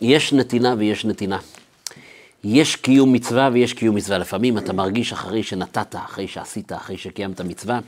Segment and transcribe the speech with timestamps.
[0.00, 1.38] יש נתינה ויש נתינה.
[2.44, 4.18] יש קיום מצווה ויש קיום מצווה.
[4.18, 7.78] לפעמים אתה מרגיש אחרי שנתת, אחרי שעשית, אחרי שקיימת מצווה,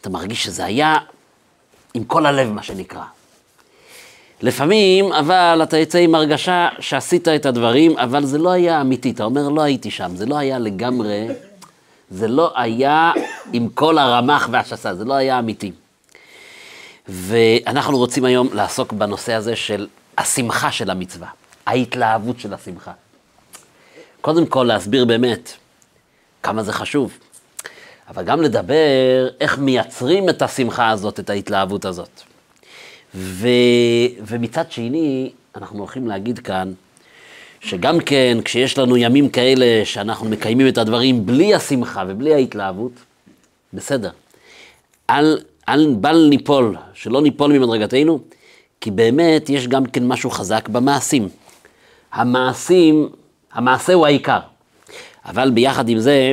[0.00, 0.96] אתה מרגיש שזה היה
[1.94, 3.04] עם כל הלב, מה שנקרא.
[4.42, 9.10] לפעמים, אבל אתה יוצא עם הרגשה שעשית את הדברים, אבל זה לא היה אמיתי.
[9.10, 11.26] אתה אומר, לא הייתי שם, זה לא היה לגמרי,
[12.10, 13.12] זה לא היה
[13.52, 15.72] עם כל הרמ"ח והשסה, זה לא היה אמיתי.
[17.08, 19.86] ואנחנו רוצים היום לעסוק בנושא הזה של
[20.18, 21.28] השמחה של המצווה,
[21.66, 22.92] ההתלהבות של השמחה.
[24.20, 25.52] קודם כל להסביר באמת
[26.42, 27.18] כמה זה חשוב,
[28.08, 32.20] אבל גם לדבר איך מייצרים את השמחה הזאת, את ההתלהבות הזאת.
[33.14, 33.48] ו...
[34.26, 36.72] ומצד שני, אנחנו הולכים להגיד כאן,
[37.60, 42.92] שגם כן, כשיש לנו ימים כאלה שאנחנו מקיימים את הדברים בלי השמחה ובלי ההתלהבות,
[43.72, 44.10] בסדר.
[45.10, 45.38] אל,
[45.68, 48.20] אל בל ניפול, שלא ניפול ממדרגתנו,
[48.84, 51.28] כי באמת יש גם כן משהו חזק במעשים.
[52.12, 53.08] המעשים,
[53.52, 54.38] המעשה הוא העיקר.
[55.24, 56.32] אבל ביחד עם זה,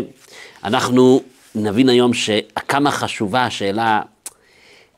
[0.63, 1.21] אנחנו
[1.55, 4.01] נבין היום שכמה חשובה השאלה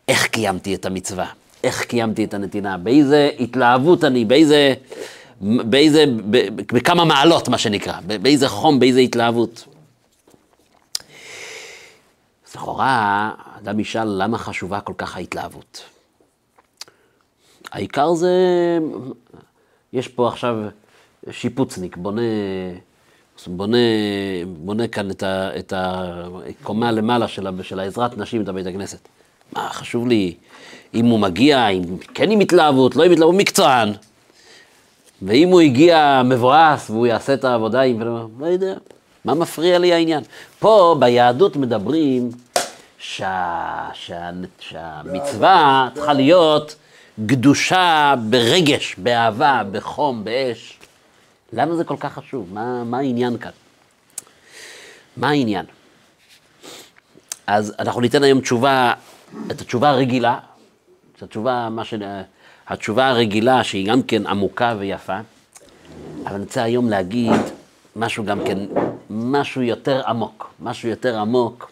[0.07, 1.25] איך קיימתי את המצווה,
[1.63, 4.73] איך קיימתי את הנתינה, באיזה התלהבות אני, באיזה,
[5.41, 6.05] באיזה,
[6.67, 9.65] בכמה מעלות מה שנקרא, באיזה חום, באיזה התלהבות.
[12.55, 13.31] לכאורה,
[13.61, 15.93] אדם ישאל למה חשובה כל כך ההתלהבות.
[17.73, 18.29] העיקר זה,
[19.93, 20.55] יש פה עכשיו
[21.31, 22.21] שיפוצניק, בונה,
[23.47, 23.77] בונה,
[24.47, 29.07] בונה כאן את, ה, את הקומה למעלה של, של העזרת נשים, את הבית הכנסת.
[29.55, 30.33] מה, חשוב לי
[30.93, 33.93] אם הוא מגיע, אם כן עם התלהבות, לא עם התלהבות, מקצוען.
[35.21, 38.01] ואם הוא הגיע מבואס והוא יעשה את העבודה עם...
[38.39, 38.73] לא יודע,
[39.25, 40.23] מה מפריע לי העניין?
[40.59, 42.29] פה ביהדות מדברים
[42.97, 46.75] שה, שה, שהמצווה צריכה להיות
[47.19, 50.79] גדושה ברגש, באהבה, בחום, באש.
[51.53, 52.53] למה זה כל כך חשוב?
[52.53, 53.51] מה, מה העניין כאן?
[55.17, 55.65] מה העניין?
[57.47, 58.93] אז אנחנו ניתן היום תשובה,
[59.51, 60.39] את התשובה הרגילה,
[61.17, 61.93] את התשובה, מה ש...
[62.67, 65.17] התשובה הרגילה שהיא גם כן עמוקה ויפה,
[66.25, 67.41] אבל אני רוצה היום להגיד
[67.95, 68.59] משהו גם כן,
[69.09, 71.71] משהו יותר עמוק, משהו יותר עמוק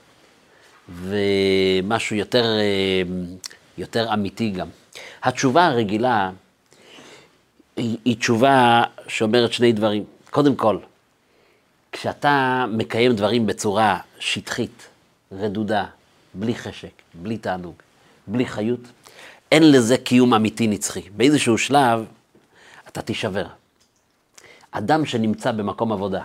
[0.89, 3.01] ומשהו יותר, אה,
[3.77, 4.67] יותר אמיתי גם.
[5.23, 6.29] התשובה הרגילה
[7.75, 10.03] היא, היא תשובה שאומרת שני דברים.
[10.29, 10.77] קודם כל,
[11.91, 14.87] כשאתה מקיים דברים בצורה שטחית,
[15.31, 15.85] רדודה,
[16.33, 17.75] בלי חשק, בלי תענוג,
[18.27, 18.79] בלי חיות,
[19.51, 21.01] אין לזה קיום אמיתי נצחי.
[21.17, 22.05] באיזשהו שלב
[22.87, 23.45] אתה תישבר.
[24.71, 26.21] אדם שנמצא במקום עבודה,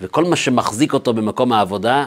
[0.00, 2.06] וכל מה שמחזיק אותו במקום העבודה,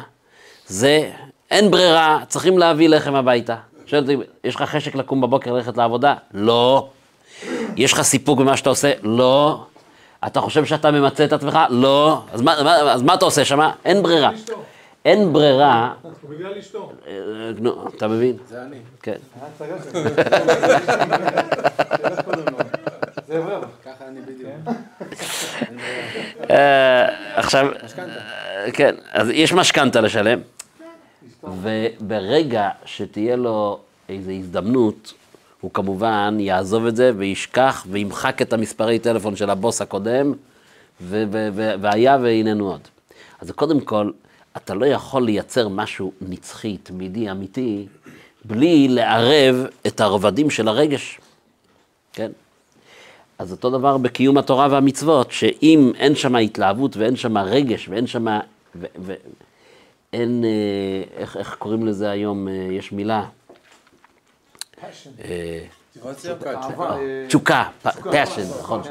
[0.68, 1.12] זה
[1.52, 3.56] אין ברירה, צריכים להביא לחם הביתה.
[3.86, 6.16] שואל אותי, יש לך חשק לקום בבוקר ללכת לעבודה?
[6.34, 6.90] לא.
[7.76, 8.92] יש לך סיפוק במה שאתה עושה?
[9.04, 9.66] לא.
[10.28, 11.60] אתה חושב שאתה ממצה את עצמך?
[11.70, 12.22] לא.
[12.34, 13.70] אז מה, מה, אז מה אתה עושה שם?
[13.86, 14.30] אין ברירה.
[15.06, 15.94] אין ברירה.
[16.30, 16.92] בגלל אשתו.
[17.60, 18.38] נו, אתה מבין?
[18.50, 18.78] זה אני.
[19.02, 19.18] כן.
[23.28, 23.70] זה רווח.
[23.86, 24.50] ככה אני בדיוק.
[26.52, 27.68] אה, עכשיו,
[28.00, 30.40] אה, כן, אז יש משכנתה לשלם,
[31.48, 33.80] וברגע שתהיה לו
[34.10, 35.14] איזו הזדמנות,
[35.62, 40.34] הוא כמובן יעזוב את זה וישכח וימחק את המספרי טלפון של הבוס הקודם,
[41.02, 42.82] ו- ו- ו- והיה והננו עוד.
[43.42, 44.12] אז קודם כל,
[44.58, 47.86] אתה לא יכול לייצר משהו נצחי, תמידי, אמיתי,
[48.46, 51.20] בלי לערב את הרבדים של הרגש,
[52.14, 52.32] כן?
[53.40, 58.28] אז אותו דבר בקיום התורה והמצוות, שאם אין שם התלהבות ואין שם רגש ואין שם...
[58.76, 59.14] ו- ו-
[60.14, 63.26] אין, אה, איך, איך קוראים לזה היום, אה, יש מילה?
[65.24, 65.60] אה,
[67.28, 68.82] תשוקה, passion, נכון.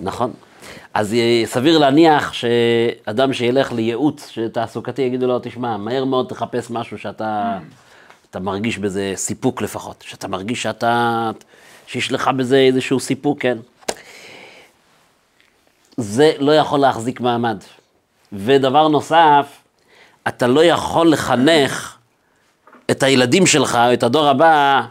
[0.00, 0.32] נכון.
[0.94, 7.58] אז סביר להניח שאדם שילך לייעוץ תעסוקתי, יגידו לו, תשמע, מהר מאוד תחפש משהו שאתה
[8.34, 11.30] אתה מרגיש בזה סיפוק לפחות, שאתה מרגיש שאתה,
[11.86, 13.58] שיש לך בזה איזשהו סיפוק, כן.
[15.96, 17.58] זה לא יכול להחזיק מעמד.
[18.32, 19.46] ודבר נוסף,
[20.28, 21.96] אתה לא יכול לחנך
[22.90, 24.82] את הילדים שלך, את הדור הבא,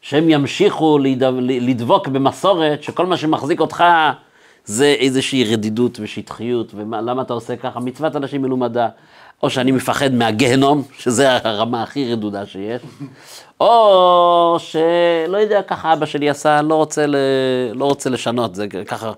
[0.00, 0.98] שהם ימשיכו
[1.38, 3.84] לדבוק במסורת, שכל מה שמחזיק אותך
[4.64, 7.80] זה איזושהי רדידות ושטחיות, ולמה אתה עושה ככה?
[7.80, 8.88] מצוות אנשים מלומדה.
[9.42, 12.82] או שאני מפחד מהגהנום, שזה הרמה הכי רדודה שיש,
[13.60, 17.16] או שלא יודע, ככה אבא שלי עשה, לא רוצה, ל...
[17.74, 19.12] לא רוצה לשנות, זה ככה.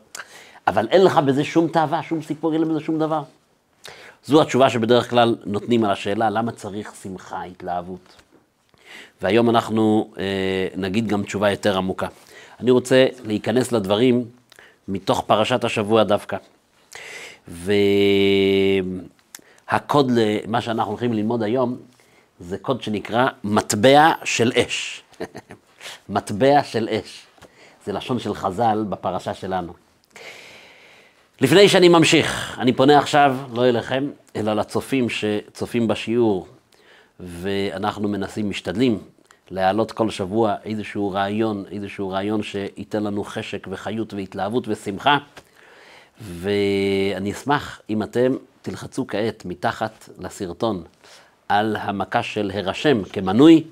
[0.67, 3.23] אבל אין לך בזה שום תאווה, שום סיפור, אין בזה שום דבר.
[4.29, 8.17] זו התשובה שבדרך כלל נותנים על השאלה, למה צריך שמחה, התלהבות?
[9.23, 12.07] והיום אנחנו אה, נגיד גם תשובה יותר עמוקה.
[12.61, 14.25] אני רוצה להיכנס לדברים
[14.89, 16.37] מתוך פרשת השבוע דווקא.
[19.69, 21.77] והקוד למה שאנחנו הולכים ללמוד היום,
[22.41, 25.03] זה קוד שנקרא מטבע של אש.
[26.09, 27.27] מטבע של אש.
[27.87, 29.88] זה לשון של חז"ל בפרשה שלנו.
[31.41, 36.47] לפני שאני ממשיך, אני פונה עכשיו לא אליכם, אלא לצופים שצופים בשיעור,
[37.21, 38.99] ואנחנו מנסים, משתדלים,
[39.51, 45.19] להעלות כל שבוע איזשהו רעיון, איזשהו רעיון שייתן לנו חשק וחיות והתלהבות ושמחה.
[46.21, 48.33] ואני אשמח אם אתם
[48.63, 50.83] תלחצו כעת מתחת לסרטון
[51.49, 53.65] על המכה של הרשם כמנוי,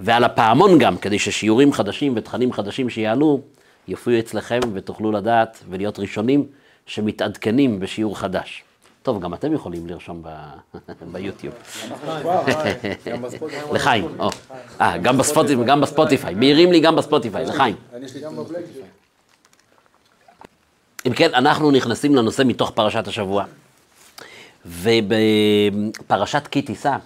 [0.00, 3.40] ועל הפעמון גם, כדי ששיעורים חדשים ותכנים חדשים שיעלו,
[3.88, 6.46] יופיעו אצלכם ותוכלו לדעת ולהיות ראשונים
[6.86, 8.62] שמתעדכנים בשיעור חדש.
[9.02, 10.22] טוב, גם אתם יכולים לרשום
[11.12, 11.54] ביוטיוב.
[13.74, 14.18] לחיים,
[14.80, 14.98] אה,
[15.64, 17.76] גם בספוטיפיי, מעירים לי גם בספוטיפיי, לחיים.
[21.06, 23.44] אם כן, אנחנו נכנסים לנושא מתוך פרשת השבוע.
[24.66, 26.96] ובפרשת כי תישא,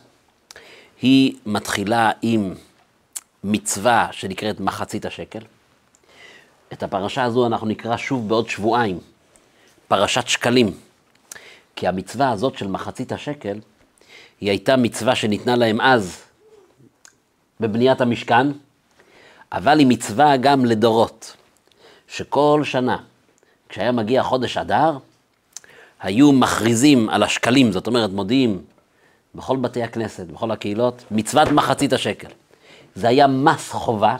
[1.02, 2.54] היא מתחילה עם
[3.44, 5.40] מצווה שנקראת מחצית השקל.
[6.72, 8.98] את הפרשה הזו אנחנו נקרא שוב בעוד שבועיים,
[9.90, 10.72] פרשת שקלים.
[11.76, 13.58] כי המצווה הזאת של מחצית השקל,
[14.40, 16.22] היא הייתה מצווה שניתנה להם אז
[17.60, 18.46] בבניית המשכן,
[19.52, 21.36] אבל היא מצווה גם לדורות,
[22.08, 22.96] שכל שנה,
[23.68, 24.98] כשהיה מגיע חודש אדר,
[26.00, 28.62] היו מכריזים על השקלים, זאת אומרת מודיעים
[29.34, 32.28] בכל בתי הכנסת, בכל הקהילות, מצוות מחצית השקל.
[32.94, 34.16] זה היה מס חובה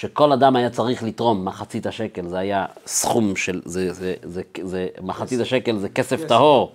[0.00, 4.68] שכל אדם היה צריך לתרום מחצית השקל, זה היה סכום של, זה, זה, זה, זה,
[4.68, 6.72] זה מחצית השקל זה כסף טהור,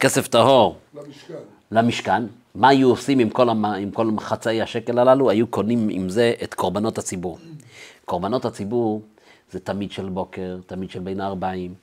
[0.00, 0.76] כסף טהור.
[0.94, 1.34] למשכן.
[1.70, 2.22] למשכן.
[2.54, 5.30] מה היו עושים עם כל, המ, עם כל מחצאי השקל הללו?
[5.30, 7.38] היו קונים עם זה את קורבנות הציבור.
[8.04, 9.02] קורבנות הציבור
[9.50, 11.74] זה תמיד של בוקר, תמיד של בין הארבעים,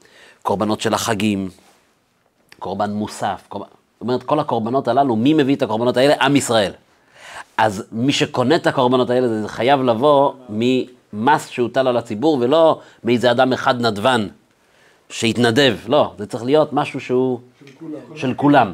[0.42, 1.50] קורבנות של החגים,
[2.60, 3.68] קורבן מוסף, קורבן...
[3.68, 6.16] זאת אומרת, כל הקורבנות הללו, מי מביא את הקורבנות האלה?
[6.22, 6.72] עם ישראל.
[7.62, 13.32] אז מי שקונה את הקורבנות האלה, זה חייב לבוא ממס שהוטל על הציבור, ולא מאיזה
[13.32, 14.28] אדם אחד נדבן
[15.10, 15.78] שהתנדב.
[15.88, 17.40] לא, זה צריך להיות משהו שהוא
[18.16, 18.74] של כולם.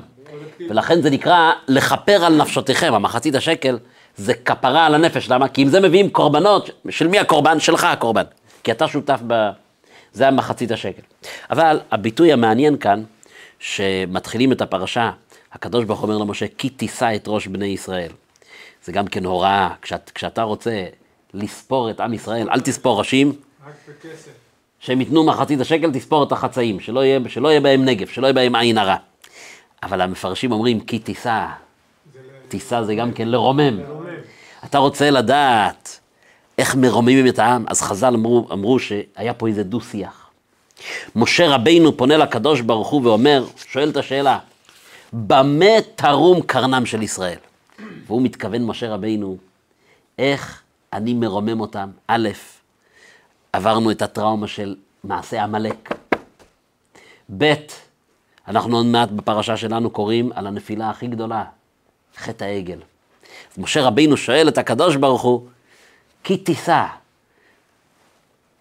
[0.69, 3.77] ולכן זה נקרא לכפר על נפשותיכם, המחצית השקל
[4.17, 5.47] זה כפרה על הנפש, למה?
[5.47, 7.59] כי אם זה מביאים קורבנות, של מי הקורבן?
[7.59, 8.23] שלך הקורבן.
[8.63, 9.49] כי אתה שותף ב...
[10.13, 11.01] זה המחצית השקל.
[11.49, 13.03] אבל הביטוי המעניין כאן,
[13.59, 15.11] שמתחילים את הפרשה,
[15.53, 18.11] הקדוש ברוך אומר למשה, כי תישא את ראש בני ישראל.
[18.85, 20.85] זה גם כן הוראה, כשאת, כשאתה רוצה
[21.33, 23.33] לספור את עם ישראל, אל תספור ראשים.
[23.67, 24.31] רק בכסף.
[24.79, 28.33] שהם ייתנו מחצית השקל, תספור את החצאים, שלא יהיה, שלא יהיה בהם נגב, שלא יהיה
[28.33, 28.95] בהם עין הרע.
[29.83, 31.45] אבל המפרשים אומרים, כי תישא.
[32.47, 33.79] תישא זה גם כן לרומם.
[34.65, 35.99] אתה רוצה לדעת
[36.57, 37.65] איך מרוממים את העם?
[37.67, 40.29] אז חז"ל אמרו, אמרו שהיה פה איזה דו-שיח.
[41.15, 44.39] משה רבינו פונה לקדוש ברוך הוא ואומר, שואל את השאלה,
[45.13, 47.37] במה תרום קרנם של ישראל?
[47.79, 49.37] והוא מתכוון, משה רבינו,
[50.17, 50.63] איך
[50.93, 51.89] אני מרומם אותם?
[52.07, 52.29] א',
[53.53, 55.89] עברנו את הטראומה של מעשה עמלק.
[57.37, 57.53] ב',
[58.47, 61.45] אנחנו עוד מעט בפרשה שלנו קוראים על הנפילה הכי גדולה,
[62.15, 62.79] חטא העגל.
[63.51, 65.47] אז משה רבינו שואל את הקדוש ברוך הוא,
[66.23, 66.85] כי תישא,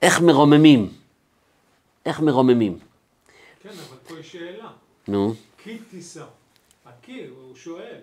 [0.02, 0.92] איך מרוממים?
[2.06, 2.78] איך מרוממים?
[3.62, 4.68] כן, אבל פה יש שאלה.
[5.08, 5.34] נו.
[5.58, 6.24] כי תישא.
[6.86, 8.00] הכי, הוא שואל.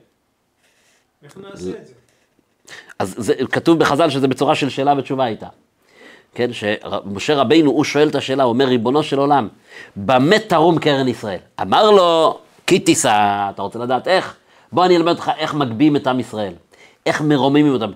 [1.24, 1.94] איך נעשה את זה?
[3.00, 5.48] אז זה, כתוב בחז"ל שזה בצורה של שאלה ותשובה הייתה.
[6.36, 9.48] כן, שמשה רבינו, הוא שואל את השאלה, הוא אומר, ריבונו של עולם,
[9.96, 11.40] במה תרום קרן ישראל?
[11.62, 14.36] אמר לו, כי תישא, אתה רוצה לדעת איך?
[14.72, 16.54] בוא אני אלמד אותך איך מגביהים את עם ישראל,
[17.06, 17.92] איך מרוממים אותם.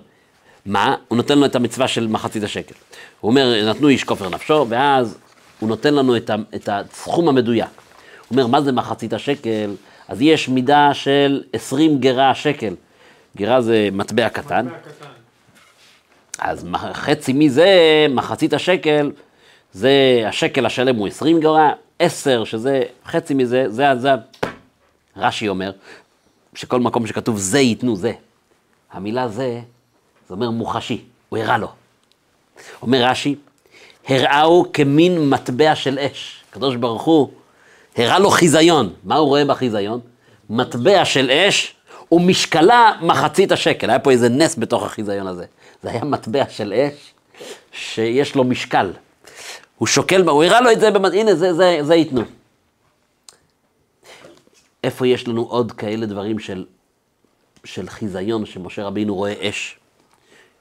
[0.66, 0.96] מה?
[1.08, 2.74] הוא נותן לו את המצווה של מחצית השקל.
[3.20, 5.18] הוא אומר, נתנו איש כופר נפשו, ואז
[5.60, 7.68] הוא נותן לנו את, את הסכום המדויק.
[8.28, 9.74] הוא אומר, מה זה מחצית השקל?
[10.08, 12.74] אז יש מידה של 20 גרה שקל.
[13.36, 14.66] גירה זה מטבע קטן.
[16.38, 17.70] אז חצי מזה,
[18.10, 19.12] מחצית השקל,
[19.72, 24.10] זה השקל השלם הוא 20 גרה, 10 שזה חצי מזה, זה, זה,
[25.16, 25.70] רש"י אומר,
[26.54, 28.12] שכל מקום שכתוב זה ייתנו זה.
[28.92, 29.60] המילה זה,
[30.28, 31.68] זה אומר מוחשי, הוא הראה לו.
[32.82, 33.34] אומר רש"י,
[34.08, 36.42] הראהו כמין מטבע של אש.
[36.50, 37.30] הקדוש ברוך הוא
[37.96, 38.92] הראה לו חיזיון.
[39.04, 40.00] מה הוא רואה בחיזיון?
[40.50, 41.74] מטבע של אש
[42.12, 43.90] ומשקלה מחצית השקל.
[43.90, 45.44] היה פה איזה נס בתוך החיזיון הזה.
[45.82, 47.14] זה היה מטבע של אש
[47.72, 48.92] שיש לו משקל.
[49.78, 51.14] הוא שוקל, הוא הראה לו את זה, במד...
[51.14, 52.22] הנה זה, זה, זה ייתנו.
[54.84, 56.64] איפה יש לנו עוד כאלה דברים של,
[57.64, 59.78] של חיזיון, שמשה רבינו רואה אש?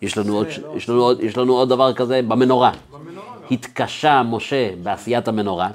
[0.02, 2.72] יש לנו, עוד, יש, לנו עוד, יש לנו עוד דבר כזה במנורה.
[2.92, 3.28] במנורה.
[3.52, 5.70] התקשה משה בעשיית המנורה,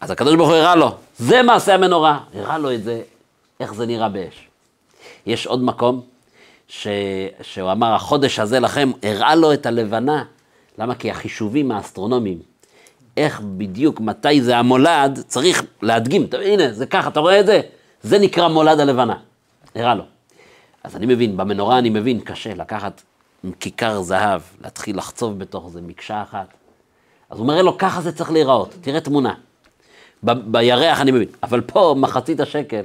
[0.00, 2.20] אז הקדוש ברוך הוא הראה לו, זה מעשה המנורה.
[2.34, 3.02] הראה לו את זה,
[3.60, 4.48] איך זה נראה באש.
[5.26, 6.00] יש עוד מקום
[6.68, 6.86] ש...
[7.42, 10.24] שהוא אמר, החודש הזה לכם, הראה לו את הלבנה.
[10.78, 10.94] למה?
[10.94, 12.38] כי החישובים האסטרונומיים,
[13.16, 16.24] איך בדיוק, מתי זה המולד, צריך להדגים.
[16.24, 17.60] אתה- הנה, זה ככה, אתה רואה את זה?
[18.02, 19.14] זה נקרא מולד הלבנה.
[19.74, 20.04] הראה לו.
[20.84, 23.02] אז אני מבין, במנורה אני מבין, קשה לקחת
[23.60, 26.46] כיכר זהב, להתחיל לחצוב בתוך זה מקשה אחת.
[27.30, 29.34] אז הוא מראה לו, ככה זה צריך להיראות, תראה תמונה.
[30.24, 32.84] ב- בירח אני מבין, אבל פה מחצית השקל,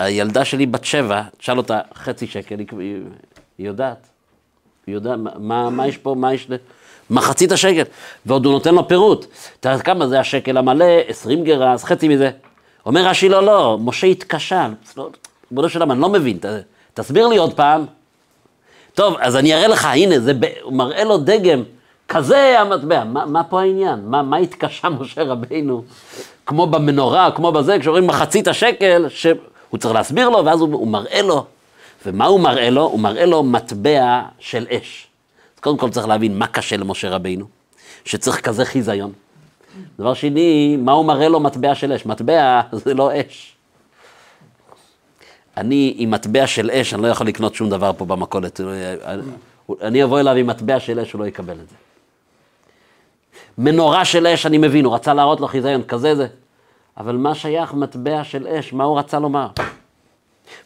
[0.00, 2.96] הילדה שלי בת שבע, תשאל אותה חצי שקל, היא,
[3.58, 4.06] יודעת.
[4.86, 6.56] היא יודעת מה, מה, יש פה, מה יש ל...
[7.10, 7.82] מחצית השקל,
[8.26, 9.26] ועוד הוא נותן לו פירוט.
[9.60, 12.30] תראה כמה זה השקל המלא, 20 גרס, חצי מזה.
[12.86, 14.68] אומר רש"י, לא, לא, משה התקשה.
[14.96, 15.10] לא,
[15.50, 16.44] ריבונו של עולם, אני לא מבין, ת,
[16.94, 17.86] תסביר לי עוד פעם.
[18.94, 21.62] טוב, אז אני אראה לך, הנה, זה, ב- הוא מראה לו דגם,
[22.08, 23.04] כזה המטבע.
[23.04, 24.00] מה, מה פה העניין?
[24.04, 25.82] מה, מה התקשה משה רבינו?
[26.46, 29.06] כמו במנורה, כמו בזה, כשאומרים מחצית השקל,
[29.70, 31.46] שהוא צריך להסביר לו, ואז הוא, הוא מראה לו.
[32.06, 32.82] ומה הוא מראה לו?
[32.82, 35.06] הוא מראה לו מטבע של אש.
[35.54, 37.46] אז קודם כל צריך להבין מה קשה למשה רבינו,
[38.04, 39.12] שצריך כזה חיזיון.
[39.98, 42.06] דבר שני, מה הוא מראה לו מטבע של אש?
[42.06, 43.56] מטבע זה לא אש.
[45.56, 48.60] אני עם מטבע של אש, אני לא יכול לקנות שום דבר פה במכולת.
[49.82, 51.74] אני אבוא אליו עם מטבע של אש, הוא לא יקבל את זה.
[53.58, 56.26] מנורה של אש, אני מבין, הוא רצה להראות לו חיזיון, כזה זה.
[57.00, 58.72] אבל מה שייך מטבע של אש?
[58.72, 59.48] מה הוא רצה לומר?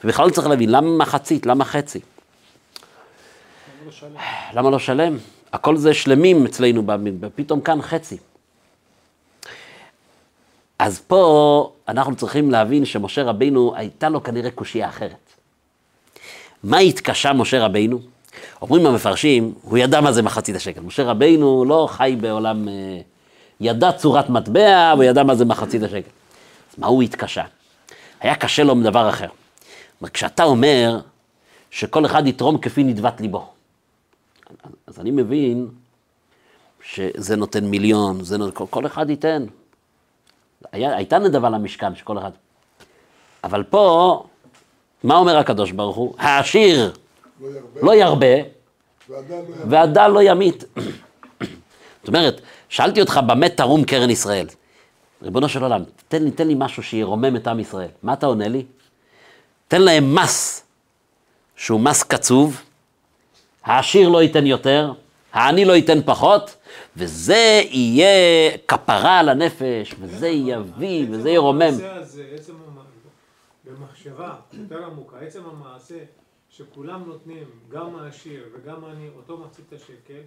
[0.05, 1.47] ובכלל צריך להבין, למה מחצית?
[1.47, 2.01] למה חצי?
[4.53, 5.17] למה לא שלם?
[5.53, 6.83] הכל זה שלמים אצלנו,
[7.35, 8.17] פתאום כאן חצי.
[10.79, 15.33] אז פה אנחנו צריכים להבין שמשה רבינו, הייתה לו כנראה קושייה אחרת.
[16.65, 17.99] מה התקשה משה רבינו?
[18.63, 20.81] אומרים המפרשים, הוא ידע מה זה מחצית השקל.
[20.81, 23.01] משה רבינו לא חי בעולם, אה,
[23.61, 26.24] ידע צורת מטבע, הוא ידע מה זה מחצית השקל.
[26.75, 27.45] אז מה הוא התקשה?
[28.21, 29.29] היה קשה לו מדבר אחר.
[29.99, 31.01] כלומר, כשאתה אומר
[31.71, 33.53] שכל אחד יתרום כפי נדבת ליבו,
[34.87, 35.69] אז אני מבין
[36.83, 39.47] שזה נותן מיליון, זה נותן, כל, אחד ייתן.
[40.73, 42.31] היה, הייתה נדבה למשכן שכל אחד.
[43.45, 44.25] אבל פה,
[45.05, 46.15] מה אומר הקדוש ברוך הוא?
[46.19, 46.93] העשיר
[47.41, 48.27] לא ירבה, לא ירבה.
[49.69, 50.65] והדל לא ימית.
[52.01, 54.47] זאת אומרת, שאלתי אותך במה תרום קרן ישראל.
[55.25, 57.89] ריבונו של עולם, תן לי, תן לי משהו שירומם את עם ישראל.
[58.03, 58.65] מה אתה עונה לי?
[59.69, 60.65] תן להם מס,
[61.57, 62.61] שהוא מס קצוב,
[63.65, 64.93] העשיר לא ייתן יותר,
[65.33, 66.57] העני לא ייתן פחות,
[66.97, 71.63] וזה יהיה כפרה על הנפש, וזה יביא, וזה ירומם.
[71.63, 72.75] המעשה הזה, עצם המ...
[73.65, 75.99] במחשבה יותר עמוקה, עצם המעשה
[76.51, 80.21] שכולם נותנים, גם העשיר וגם העני, אותו מחצית השקל,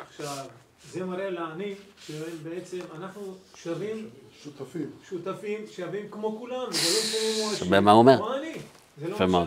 [0.00, 0.46] עכשיו,
[0.88, 1.74] זה מראה לעני
[2.06, 4.08] שהם בעצם, אנחנו שווים,
[4.42, 4.90] שותפים.
[5.08, 8.18] שותפים, שווים כמו כולם, וזה לא משנה אם הוא עשיר ומה הוא אומר?
[8.20, 8.54] או עני,
[8.98, 9.14] זה לא.
[9.14, 9.44] משנה.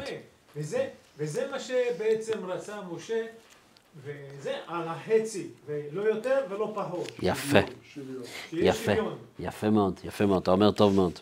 [0.56, 3.25] וזה, וזה מה שבעצם רצה משה,
[4.04, 7.12] וזה על החצי, ולא יותר ולא פחות.
[7.22, 7.60] יפה.
[7.94, 8.24] שוויון.
[8.54, 9.18] יפה, שוויון.
[9.40, 11.20] יפה מאוד, יפה מאוד, אתה אומר טוב מאוד.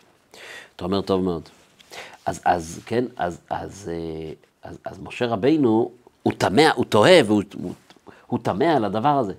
[0.76, 1.50] אתה אומר טוב מאוד.
[2.26, 5.92] אז, אז כן, אז, אז, אה, אז, אז משה רבינו,
[6.24, 7.74] הוא תמה, הוא תוהה, והוא הוא,
[8.28, 9.34] הוא תמה על הדבר הזה.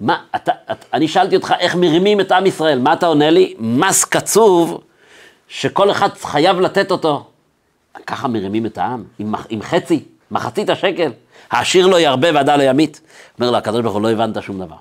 [0.00, 3.54] מה, אתה, אתה, אני שאלתי אותך איך מרימים את עם ישראל, מה אתה עונה לי?
[3.58, 4.80] מס קצוב
[5.48, 7.26] שכל אחד חייב לתת אותו.
[8.06, 11.12] ככה מרימים את העם, עם, עם חצי, מחצית השקל.
[11.50, 13.00] העשיר לא ירבה והדל לא ימית.
[13.38, 14.76] אומר לו, הקדוש ברוך הוא, לא הבנת שום דבר.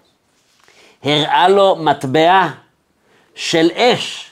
[1.03, 2.47] הראה לו מטבע
[3.35, 4.31] של אש.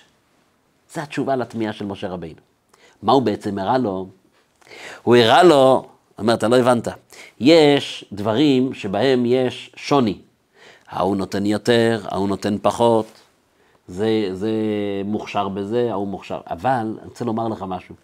[0.93, 2.39] זו התשובה לתמיהה של משה רבינו.
[3.03, 4.07] מה הוא בעצם הראה לו?
[5.03, 6.87] הוא הראה לו, אומר, אתה לא הבנת,
[7.39, 10.17] יש דברים שבהם יש שוני.
[10.89, 13.05] ההוא נותן יותר, ההוא נותן פחות,
[13.87, 14.51] זה, זה
[15.05, 16.41] מוכשר בזה, ההוא מוכשר.
[16.49, 17.95] אבל אני רוצה לומר לך משהו.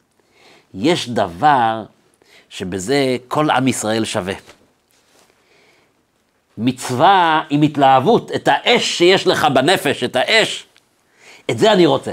[0.74, 1.84] יש דבר
[2.50, 4.34] שבזה כל עם ישראל שווה.
[6.58, 10.66] מצווה עם התלהבות, את האש שיש לך בנפש, את האש,
[11.52, 12.12] את זה אני רוצה.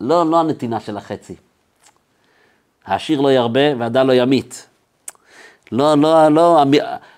[0.00, 1.34] לא, לא הנתינה של החצי.
[2.84, 4.66] העשיר לא ירבה והדל לא ימית.
[5.72, 6.64] לא, לא, לא,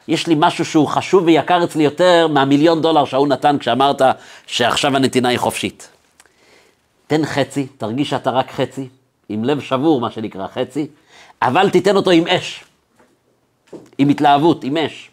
[0.08, 4.02] יש לי משהו שהוא חשוב ויקר אצלי יותר מהמיליון דולר שההוא נתן כשאמרת
[4.46, 5.88] שעכשיו הנתינה היא חופשית.
[7.06, 8.88] תן חצי, תרגיש שאתה רק חצי,
[9.28, 10.86] עם לב שבור, מה שנקרא חצי,
[11.42, 12.64] אבל תיתן אותו עם אש,
[13.98, 15.10] עם התלהבות, עם אש.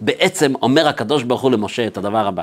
[0.00, 2.42] בעצם אומר הקדוש ברוך הוא למשה את הדבר הבא.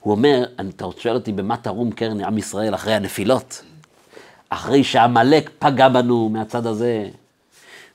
[0.00, 3.62] הוא אומר, אתה שואל אותי במה תרום קרן עם ישראל אחרי הנפילות?
[4.48, 7.08] אחרי שעמלק פגע בנו מהצד הזה,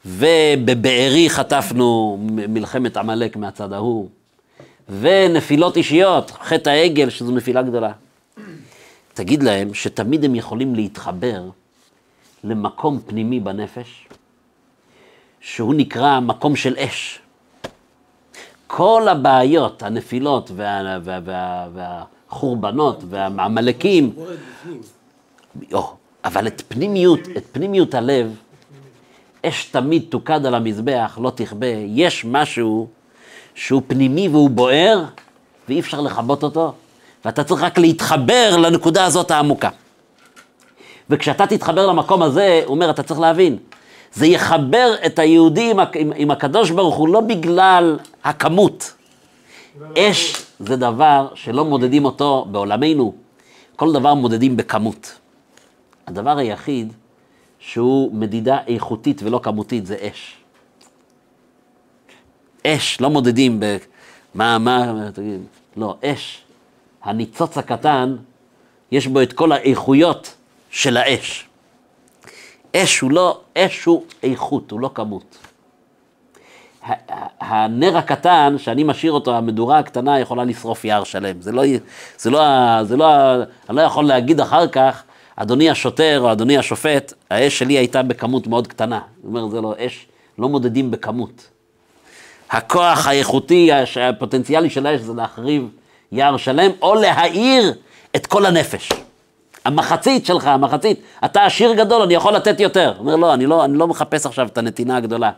[0.06, 4.10] ובבארי חטפנו מלחמת עמלק מהצד ההוא,
[5.00, 7.92] ונפילות אישיות, חטא העגל, שזו נפילה גדולה.
[9.14, 11.44] תגיד להם שתמיד הם יכולים להתחבר
[12.44, 14.08] למקום פנימי בנפש,
[15.42, 17.20] שהוא נקרא מקום של אש.
[18.68, 24.14] כל הבעיות, הנפילות וה, וה, וה, והחורבנות והעמלקים,
[26.26, 28.36] אבל את פנימיות, את פנימיות הלב,
[29.46, 31.68] אש תמיד תוקד על המזבח, לא תכבה.
[31.88, 32.88] יש משהו
[33.56, 35.04] שהוא פנימי והוא בוער,
[35.70, 36.74] ואי אפשר לכבות אותו,
[37.26, 39.70] ואתה צריך רק להתחבר לנקודה הזאת העמוקה.
[41.10, 43.58] וכשאתה תתחבר למקום הזה, הוא אומר, אתה צריך להבין,
[44.14, 48.94] זה יחבר את היהודי עם, עם, עם הקדוש ברוך הוא לא בגלל הכמות.
[49.98, 53.14] אש זה דבר שלא מודדים אותו בעולמנו,
[53.76, 55.14] כל דבר מודדים בכמות.
[56.08, 56.94] הדבר היחיד
[57.62, 60.38] שהוא מדידה איכותית ולא כמותית זה אש.
[62.68, 63.78] אש, לא מודדים ב...
[64.36, 65.42] מה, מה, תגיד,
[65.78, 66.42] לא, אש.
[67.04, 68.16] הניצוץ הקטן,
[68.92, 70.34] יש בו את כל האיכויות
[70.70, 71.48] של האש.
[72.76, 75.38] אש הוא לא, אש הוא איכות, הוא לא כמות.
[77.40, 81.42] הנר הקטן, שאני משאיר אותו, המדורה הקטנה יכולה לשרוף יער שלם.
[81.42, 81.64] זה לא,
[82.18, 82.40] זה לא,
[82.84, 83.36] זה לא,
[83.70, 85.04] אני לא יכול להגיד אחר כך,
[85.42, 89.00] אדוני השוטר או אדוני השופט, האש שלי הייתה בכמות מאוד קטנה.
[89.22, 90.08] הוא אומר, זה לא אש,
[90.38, 91.50] לא מודדים בכמות.
[92.50, 93.70] הכוח האיכותי,
[94.02, 95.70] הפוטנציאלי של האש זה להחריב
[96.12, 97.74] יער שלם, או להאיר
[98.16, 98.90] את כל הנפש.
[99.66, 102.94] המחצית שלך, המחצית, אתה עשיר גדול, אני יכול לתת יותר.
[103.00, 105.32] אומר, לא, אני לא, אני לא מחפש עכשיו את הנתינה הגדולה.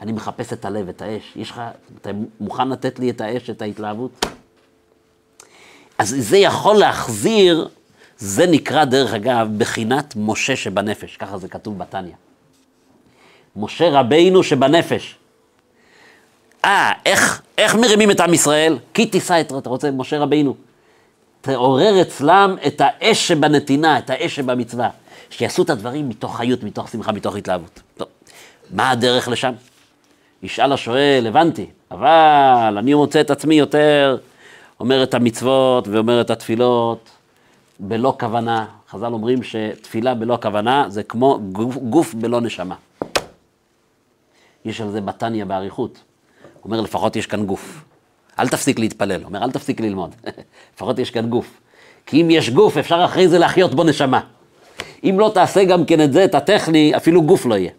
[0.00, 1.32] אני מחפש את הלב, את האש.
[1.36, 1.62] יש לך,
[2.02, 2.10] אתה
[2.40, 4.26] מוכן לתת לי את האש, את ההתלהבות?
[5.98, 7.68] אז זה יכול להחזיר,
[8.18, 12.12] זה נקרא, דרך אגב, בחינת משה שבנפש, ככה זה כתוב בתניא.
[13.56, 15.16] משה רבינו שבנפש.
[16.64, 18.78] אה, איך, איך מרימים את עם ישראל?
[18.94, 20.54] כי תישא את, אתה רוצה, משה רבינו.
[21.40, 24.88] תעורר אצלם את האש שבנתינה, את האש שבמצווה.
[25.30, 27.80] שיעשו את הדברים מתוך חיות, מתוך שמחה, מתוך התלהבות.
[27.96, 28.08] טוב,
[28.70, 29.52] מה הדרך לשם?
[30.42, 34.16] ישאל השואל, הבנתי, אבל אני מוצא את עצמי יותר
[34.80, 37.10] אומר את המצוות ואומר את התפילות
[37.78, 38.66] בלא כוונה.
[38.90, 42.74] חז"ל אומרים שתפילה בלא כוונה זה כמו גוף, גוף בלא נשמה.
[44.64, 45.98] יש על זה בתניא באריכות.
[46.64, 47.84] אומר, לפחות יש כאן גוף.
[48.38, 49.24] אל תפסיק להתפלל.
[49.24, 50.14] אומר, אל תפסיק ללמוד.
[50.74, 51.60] לפחות יש כאן גוף.
[52.06, 54.20] כי אם יש גוף, אפשר אחרי זה להחיות בו נשמה.
[55.04, 57.70] אם לא תעשה גם כן את זה, את הטכני, אפילו גוף לא יהיה.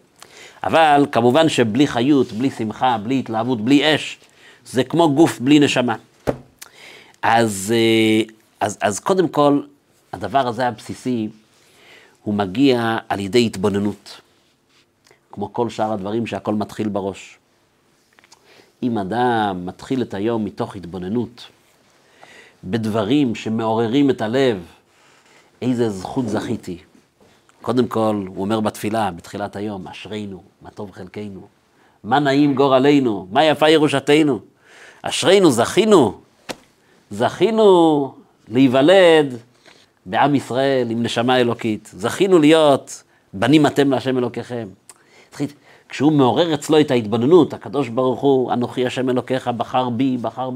[0.62, 4.18] אבל כמובן שבלי חיות, בלי שמחה, בלי התלהבות, בלי אש,
[4.64, 5.94] זה כמו גוף בלי נשמה.
[7.22, 8.22] אז, אה,
[8.60, 9.60] אז, אז קודם כל,
[10.12, 11.28] הדבר הזה הבסיסי,
[12.22, 14.20] הוא מגיע על ידי התבוננות.
[15.32, 17.38] כמו כל שאר הדברים שהכל מתחיל בראש.
[18.82, 21.46] אם אדם מתחיל את היום מתוך התבוננות,
[22.64, 24.66] בדברים שמעוררים את הלב,
[25.62, 26.78] איזה זכות זכיתי.
[27.62, 31.46] קודם כל, הוא אומר בתפילה, בתחילת היום, אשרינו, מה טוב חלקנו,
[32.04, 34.40] מה נעים גורלנו, מה יפה ירושתנו.
[35.02, 36.20] אשרינו, זכינו,
[37.10, 38.14] זכינו
[38.48, 39.36] להיוולד
[40.06, 41.90] בעם ישראל עם נשמה אלוקית.
[41.92, 44.68] זכינו להיות בנים אתם להשם אלוקיכם.
[45.88, 50.50] כשהוא מעורר אצלו את ההתבוננות, הקדוש ברוך הוא, אנוכי השם אלוקיך, בחר בי, בחר,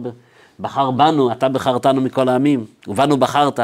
[0.60, 3.60] בחר בנו, אתה בחרתנו מכל העמים, ובנו בחרת.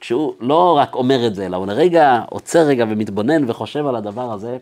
[0.00, 4.32] כשהוא לא רק אומר את זה, אלא הוא לרגע עוצר רגע ומתבונן וחושב על הדבר
[4.32, 4.58] הזה,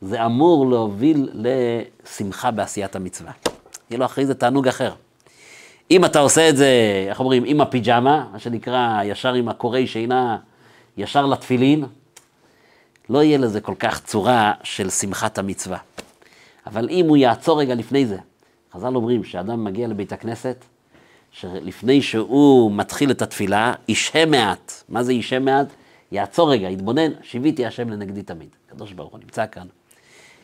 [0.00, 3.32] זה אמור להוביל לשמחה בעשיית המצווה.
[3.90, 4.92] יהיה לו אחרי זה תענוג אחר.
[5.90, 6.68] אם אתה עושה את זה,
[7.08, 10.36] איך אומרים, עם הפיג'מה, מה שנקרא, ישר עם הקורי שינה,
[10.96, 11.84] ישר לתפילין,
[13.08, 15.78] לא יהיה לזה כל כך צורה של שמחת המצווה.
[16.66, 18.18] אבל אם הוא יעצור רגע לפני זה,
[18.72, 20.64] חז"ל אומרים שאדם מגיע לבית הכנסת,
[21.30, 24.72] שלפני שהוא מתחיל את התפילה, ישהה מעט.
[24.88, 25.66] מה זה ישהה מעט?
[26.12, 28.48] יעצור רגע, יתבונן, שיוויתי השם לנגדי תמיד.
[28.68, 29.66] הקדוש ברוך הוא נמצא כאן.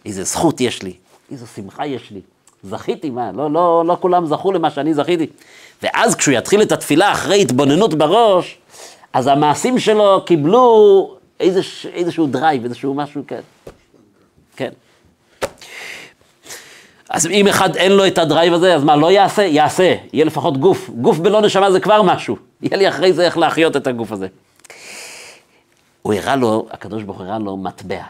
[0.05, 0.97] איזה זכות יש לי,
[1.31, 2.21] איזו שמחה יש לי.
[2.63, 5.27] זכיתי, מה, לא, לא, לא כולם זכו למה שאני זכיתי.
[5.83, 8.59] ואז כשהוא יתחיל את התפילה אחרי התבוננות בראש,
[9.13, 11.61] אז המעשים שלו קיבלו איזה,
[11.93, 13.41] איזשהו drive, איזשהו משהו, כן.
[14.57, 14.71] כן.
[17.09, 19.43] אז אם אחד אין לו את ה drive הזה, אז מה, לא יעשה?
[19.43, 19.95] יעשה.
[20.13, 20.91] יהיה לפחות גוף.
[20.91, 22.37] גוף בלא נשמה זה כבר משהו.
[22.63, 24.27] יהיה לי אחרי זה איך להחיות את הגוף הזה.
[26.03, 28.03] הוא הראה לו, הקדוש ברוך הוא הראה לו מטבע.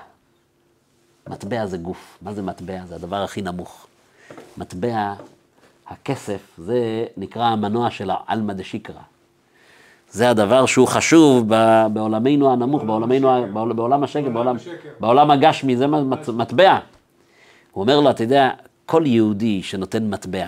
[1.29, 2.19] מטבע זה גוף.
[2.23, 2.79] מה זה מטבע?
[2.89, 3.88] זה הדבר הכי נמוך.
[4.59, 5.13] מטבע,
[5.89, 6.79] הכסף, זה
[7.17, 8.95] נקרא המנוע של העלמא דשיקרא.
[10.11, 14.89] זה הדבר שהוא חשוב ב- בעולמנו הנמוך, בעולמנו, ה- בעול- בעולם השקר, בעולם, השקר.
[15.01, 16.79] בעולם הגשמי, זה מט- מטבע.
[17.73, 18.51] הוא אומר לו, אתה יודע,
[18.87, 20.47] כל יהודי שנותן מטבע,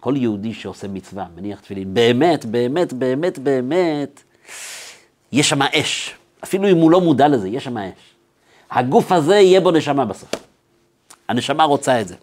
[0.00, 4.22] כל יהודי שעושה מצווה, מניח תפילין, באמת, באמת, באמת, באמת,
[5.32, 6.14] יש שם אש.
[6.44, 7.92] אפילו אם הוא לא מודע לזה, יש שם אש.
[8.70, 10.30] הגוף הזה יהיה בו נשמה בסוף.
[11.28, 12.14] הנשמה רוצה את זה.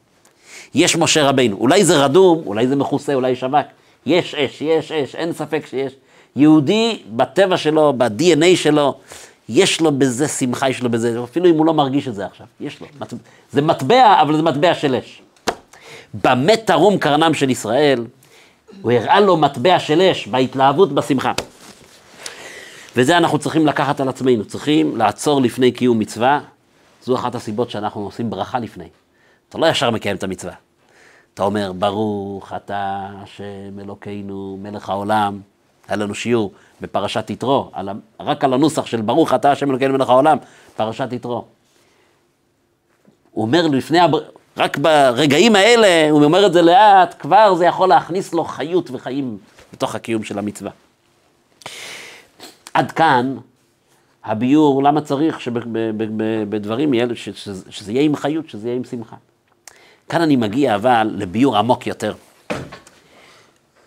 [0.76, 3.66] יש משה רבינו, אולי זה רדום, אולי זה מכוסה, אולי שווק.
[4.06, 5.94] יש אש, יש אש, אין ספק שיש.
[6.36, 8.94] יהודי בטבע שלו, ב-DNA שלו,
[9.50, 12.48] יש לו בזה שמחה, יש לו בזה, אפילו אם הוא לא מרגיש את זה עכשיו,
[12.60, 12.88] יש לו.
[13.52, 15.22] זה מטבע, אבל זה מטבע של אש.
[16.14, 18.06] במה תרום קרנם של ישראל,
[18.82, 21.32] הוא הראה לו מטבע של אש, בהתלהבות, בשמחה.
[22.96, 26.40] וזה אנחנו צריכים לקחת על עצמנו, צריכים לעצור לפני קיום מצווה.
[27.04, 28.88] זו אחת הסיבות שאנחנו עושים ברכה לפני.
[29.52, 30.54] אתה לא ישר מקיים את המצווה.
[31.34, 35.40] אתה אומר, ברוך אתה השם אלוקינו, מלך העולם.
[35.88, 40.10] היה לנו שיעור בפרשת יתרו, על רק על הנוסח של ברוך אתה השם אלוקינו מלך
[40.10, 40.38] העולם,
[40.76, 41.46] פרשת יתרו.
[43.32, 44.22] הוא אומר לפני, הבר...
[44.58, 49.38] רק ברגעים האלה, הוא אומר את זה לאט, כבר זה יכול להכניס לו חיות וחיים
[49.74, 50.72] בתוך הקיום של המצווה.
[52.74, 53.38] עד כאן
[54.24, 57.06] הביור, למה צריך שבדברים יהיה,
[57.70, 59.16] שזה יהיה עם חיות, שזה יהיה עם שמחה.
[60.12, 62.14] כאן אני מגיע אבל לביור עמוק יותר.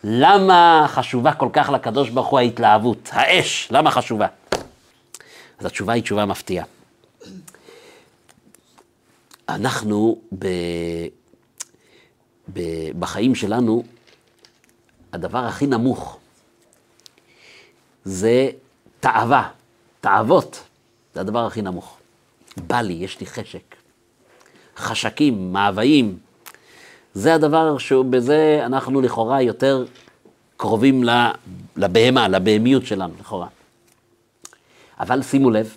[0.05, 4.27] למה חשובה כל כך לקדוש ברוך הוא ההתלהבות, האש, למה חשובה?
[5.59, 6.65] אז התשובה היא תשובה מפתיעה.
[9.49, 10.47] אנחנו ב...
[12.53, 12.61] ב...
[12.99, 13.83] בחיים שלנו,
[15.13, 16.19] הדבר הכי נמוך
[18.05, 18.51] זה
[19.01, 19.49] תאווה,
[20.01, 20.63] תאוות,
[21.15, 21.97] זה הדבר הכי נמוך.
[22.57, 23.84] בא לי, יש לי חשק.
[24.77, 26.19] חשקים, מאוויים,
[27.15, 29.85] זה הדבר שבזה אנחנו לכאורה יותר
[30.57, 31.05] קרובים
[31.77, 33.47] לבהמה, לבהמיות שלנו, לכאורה.
[35.01, 35.77] אבל שימו לב,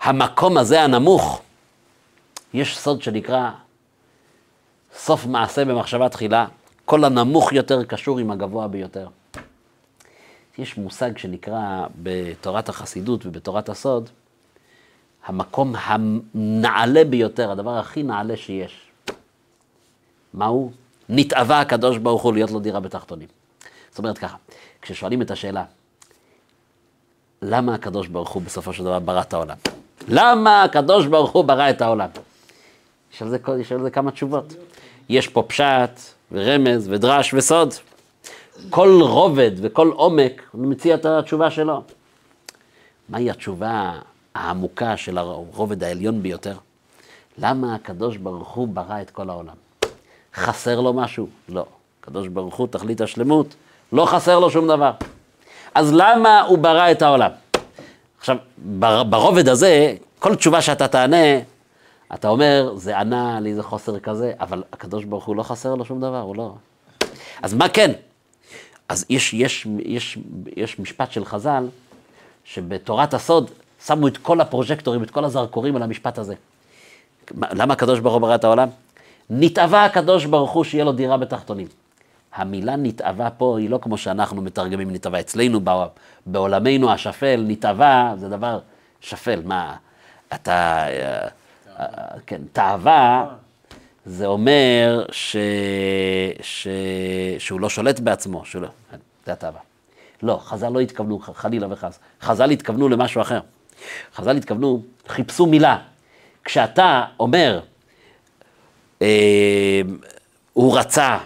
[0.00, 1.42] המקום הזה הנמוך,
[2.54, 3.50] יש סוד שנקרא
[4.94, 6.46] סוף מעשה במחשבה תחילה,
[6.84, 9.08] כל הנמוך יותר קשור עם הגבוה ביותר.
[10.58, 14.10] יש מושג שנקרא בתורת החסידות ובתורת הסוד,
[15.26, 18.80] המקום הנעלה ביותר, הדבר הכי נעלה שיש.
[20.34, 20.72] מהו?
[21.08, 23.28] נתאווה הקדוש ברוך הוא להיות לו דירה בתחתונים.
[23.90, 24.36] זאת אומרת ככה,
[24.82, 25.64] כששואלים את השאלה,
[27.42, 29.56] למה הקדוש ברוך הוא בסופו של דבר ברא את העולם?
[30.08, 32.08] למה הקדוש ברוך הוא ברא את העולם?
[33.14, 34.54] יש על זה, יש על זה כמה תשובות.
[35.08, 36.00] יש פה פשט
[36.32, 37.74] ורמז ודרש וסוד.
[38.70, 41.82] כל רובד וכל עומק, הוא מציע את התשובה שלו.
[43.08, 43.98] מהי התשובה
[44.34, 46.56] העמוקה של הרובד העליון ביותר?
[47.38, 49.54] למה הקדוש ברוך הוא ברא את כל העולם?
[50.34, 51.26] חסר לו משהו?
[51.48, 51.66] לא.
[52.00, 53.54] הקדוש ברוך הוא, תכלית השלמות,
[53.92, 54.90] לא חסר לו שום דבר.
[55.74, 57.30] אז למה הוא ברא את העולם?
[58.18, 61.38] עכשיו, בר- ברובד הזה, כל תשובה שאתה תענה,
[62.14, 65.84] אתה אומר, זה ענה לי, זה חוסר כזה, אבל הקדוש ברוך הוא לא חסר לו
[65.84, 66.54] שום דבר, הוא לא...
[67.42, 67.92] אז מה כן?
[68.88, 70.18] אז יש, יש, יש,
[70.56, 71.66] יש משפט של חז"ל,
[72.44, 73.50] שבתורת הסוד
[73.86, 76.34] שמו את כל הפרוז'קטורים, את כל הזרקורים על המשפט הזה.
[77.34, 78.68] מה- למה הקדוש ברוך הוא ברא את העולם?
[79.30, 81.66] נתאווה הקדוש ברוך הוא שיהיה לו דירה בתחתונים.
[82.34, 85.20] המילה נתאווה פה היא לא כמו שאנחנו מתרגמים נתאווה.
[85.20, 85.86] אצלנו, בע-
[86.26, 88.58] בעולמנו השפל, נתאווה זה דבר
[89.00, 89.40] שפל.
[89.44, 89.76] מה,
[90.34, 90.52] אתה,
[90.88, 91.28] אה,
[91.78, 91.86] אה,
[92.26, 93.26] כן, תאווה,
[94.06, 95.36] זה אומר ש,
[96.40, 96.68] ש,
[97.38, 98.68] שהוא לא שולט בעצמו, שלא,
[99.26, 99.60] זה התאווה.
[100.22, 101.98] לא, חז"ל לא התכוונו, חלילה וחס.
[102.22, 103.40] חז"ל התכוונו למשהו אחר.
[104.16, 105.76] חז"ל התכוונו, חיפשו מילה.
[106.44, 107.60] כשאתה אומר,
[109.02, 109.80] אה,
[110.52, 111.18] הוא רצה,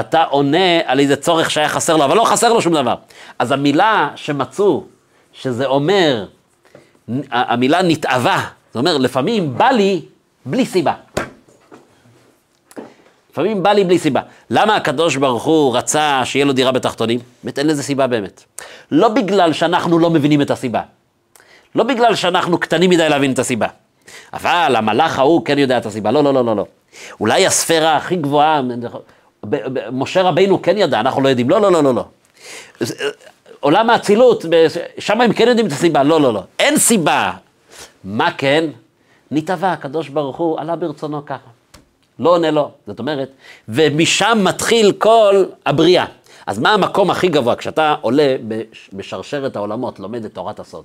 [0.00, 2.94] אתה עונה על איזה צורך שהיה חסר לו, אבל לא חסר לו שום דבר.
[3.38, 4.84] אז המילה שמצאו,
[5.32, 6.26] שזה אומר,
[7.30, 10.02] המילה נתאווה, זה אומר, לפעמים בא לי
[10.46, 10.94] בלי סיבה.
[13.30, 14.20] לפעמים בא לי בלי סיבה.
[14.50, 17.20] למה הקדוש ברוך הוא רצה שיהיה לו דירה בתחתונים?
[17.44, 18.44] באמת אין לזה סיבה באמת.
[18.90, 20.82] לא בגלל שאנחנו לא מבינים את הסיבה.
[21.74, 23.66] לא בגלל שאנחנו קטנים מדי להבין את הסיבה.
[24.32, 26.10] אבל המלאך ההוא כן יודע את הסיבה.
[26.10, 26.66] לא, לא, לא, לא, לא.
[27.20, 28.62] אולי הספירה הכי גבוהה,
[29.92, 31.50] משה רבינו כן ידע, אנחנו לא יודעים.
[31.50, 32.04] לא, לא, לא, לא, לא.
[33.60, 34.44] עולם האצילות,
[34.98, 36.02] שם הם כן יודעים את הסיבה.
[36.02, 36.42] לא, לא, לא.
[36.58, 37.32] אין סיבה.
[38.04, 38.64] מה כן?
[39.30, 41.48] נתבע, הקדוש ברוך הוא עלה ברצונו ככה.
[42.18, 42.70] לא עונה לו.
[42.86, 43.28] זאת אומרת,
[43.68, 46.04] ומשם מתחיל כל הבריאה.
[46.46, 47.56] אז מה המקום הכי גבוה?
[47.56, 50.84] כשאתה עולה בש- בשרשרת העולמות, לומד את תורת הסוד.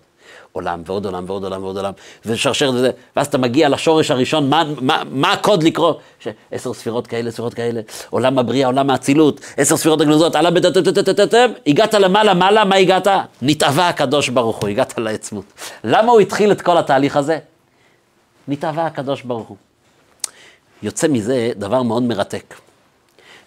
[0.51, 1.91] עולם ועוד עולם ועוד עולם ועוד עולם,
[2.25, 5.93] ושרשרת וזה, ואז אתה מגיע לשורש הראשון, מה, מה, מה הקוד לקרוא?
[6.19, 11.51] ש- עשר ספירות כאלה, ספירות כאלה, עולם הבריאה, עולם האצילות, עשר ספירות הגנוזות, עלה בטטטטטטטם,
[11.67, 13.07] הגעת למעלה, מעלה, מה הגעת?
[13.41, 15.45] נתאווה הקדוש ברוך הוא, הגעת לעצמות.
[15.83, 17.39] למה הוא התחיל את כל התהליך הזה?
[18.47, 19.57] נתאווה הקדוש ברוך הוא.
[20.83, 22.55] יוצא מזה דבר מאוד מרתק.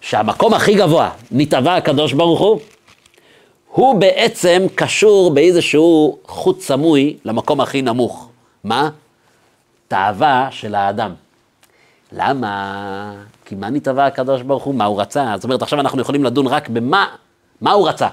[0.01, 2.61] שהמקום הכי גבוה, נתאווה הקדוש ברוך הוא,
[3.73, 8.29] הוא בעצם קשור באיזשהו חוט סמוי למקום הכי נמוך.
[8.65, 8.91] מה?
[9.89, 11.15] תאווה של האדם.
[12.13, 13.15] למה?
[13.45, 14.75] כי מה נתאווה הקדוש ברוך הוא?
[14.75, 15.33] מה הוא רצה?
[15.37, 17.07] זאת אומרת, עכשיו אנחנו יכולים לדון רק במה
[17.61, 18.09] מה הוא רצה.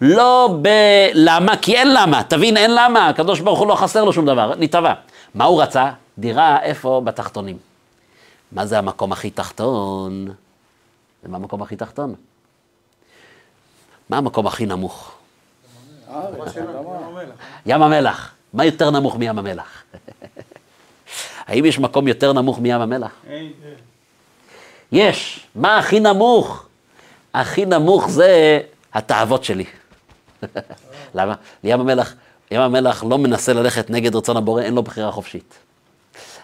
[0.00, 4.26] לא בלמה, כי אין למה, תבין, אין למה, הקדוש ברוך הוא לא חסר לו שום
[4.26, 4.94] דבר, נתאווה.
[5.34, 5.90] מה הוא רצה?
[6.18, 7.00] דירה איפה?
[7.04, 7.56] בתחתונים.
[8.52, 10.26] מה זה המקום הכי תחתון?
[11.22, 12.14] זה מה המקום הכי תחתון?
[14.12, 15.12] מה המקום הכי נמוך?
[17.66, 18.34] ים המלח.
[18.52, 19.82] מה יותר נמוך מים המלח?
[21.48, 23.10] האם יש מקום יותר נמוך מים המלח?
[24.92, 25.46] יש.
[25.54, 26.64] מה הכי נמוך?
[27.34, 28.60] הכי נמוך זה
[28.94, 29.64] התאוות שלי.
[31.14, 31.34] למה?
[31.64, 32.14] ים המלח,
[32.50, 35.54] ים המלח לא מנסה ללכת נגד רצון הבורא, אין לו בחירה חופשית.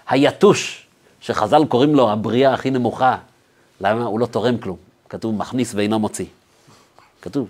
[0.09, 0.87] היתוש,
[1.21, 3.17] שחז"ל קוראים לו הבריאה הכי נמוכה,
[3.81, 4.05] למה?
[4.05, 4.77] הוא לא תורם כלום.
[5.09, 6.27] כתוב מכניס ואינו מוציא.
[7.23, 7.49] כתוב,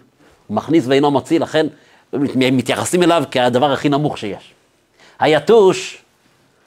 [0.50, 1.66] מכניס ואינו מוציא, לכן
[2.12, 4.54] מתייחסים אליו כהדבר הכי נמוך שיש.
[5.18, 6.02] היתוש,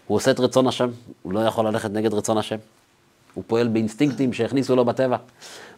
[0.08, 0.90] הוא עושה את רצון השם,
[1.22, 2.56] הוא לא יכול ללכת נגד רצון השם.
[3.34, 5.18] הוא פועל באינסטינקטים שהכניסו לו בטבע.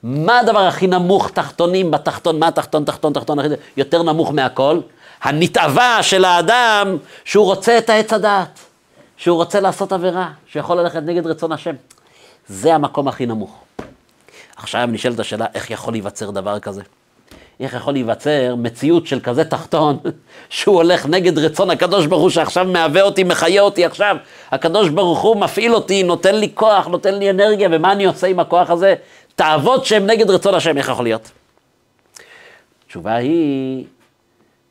[0.03, 3.39] מה הדבר הכי נמוך, תחתונים בתחתון, מה התחתון, תחתון, תחתון,
[3.77, 4.79] יותר נמוך מהכל?
[5.21, 8.59] הנתעבה של האדם שהוא רוצה את העץ הדעת,
[9.17, 11.75] שהוא רוצה לעשות עבירה, שיכול ללכת נגד רצון השם.
[12.47, 13.63] זה המקום הכי נמוך.
[14.55, 16.81] עכשיו נשאלת השאלה, איך יכול להיווצר דבר כזה?
[17.59, 19.97] איך יכול להיווצר מציאות של כזה תחתון,
[20.49, 24.17] שהוא הולך נגד רצון הקדוש ברוך הוא שעכשיו מהווה אותי, מחיה אותי עכשיו.
[24.51, 28.39] הקדוש ברוך הוא מפעיל אותי, נותן לי כוח, נותן לי אנרגיה, ומה אני עושה עם
[28.39, 28.95] הכוח הזה?
[29.35, 31.31] תאוות שהן נגד רצון השם, איך יכול להיות?
[32.85, 33.85] התשובה היא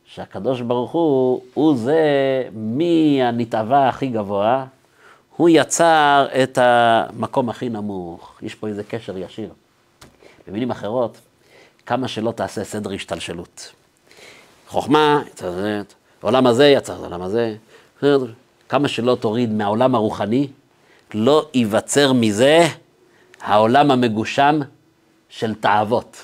[0.05, 1.99] שהקדוש ברוך הוא, הוא זה
[2.53, 4.65] מהנתעבה הכי גבוה,
[5.37, 8.39] הוא יצר את המקום הכי נמוך.
[8.43, 9.49] יש פה איזה קשר ישיר.
[10.49, 11.19] במילים אחרות,
[11.87, 13.73] כמה שלא תעשה סדר השתלשלות.
[14.69, 15.83] חוכמה, יצר זה,
[16.23, 17.55] העולם הזה יצר את העולם הזה.
[18.69, 20.49] כמה שלא תוריד מהעולם הרוחני,
[21.15, 22.67] לא ייווצר מזה
[23.41, 24.61] העולם המגושם
[25.29, 26.17] של תאוות.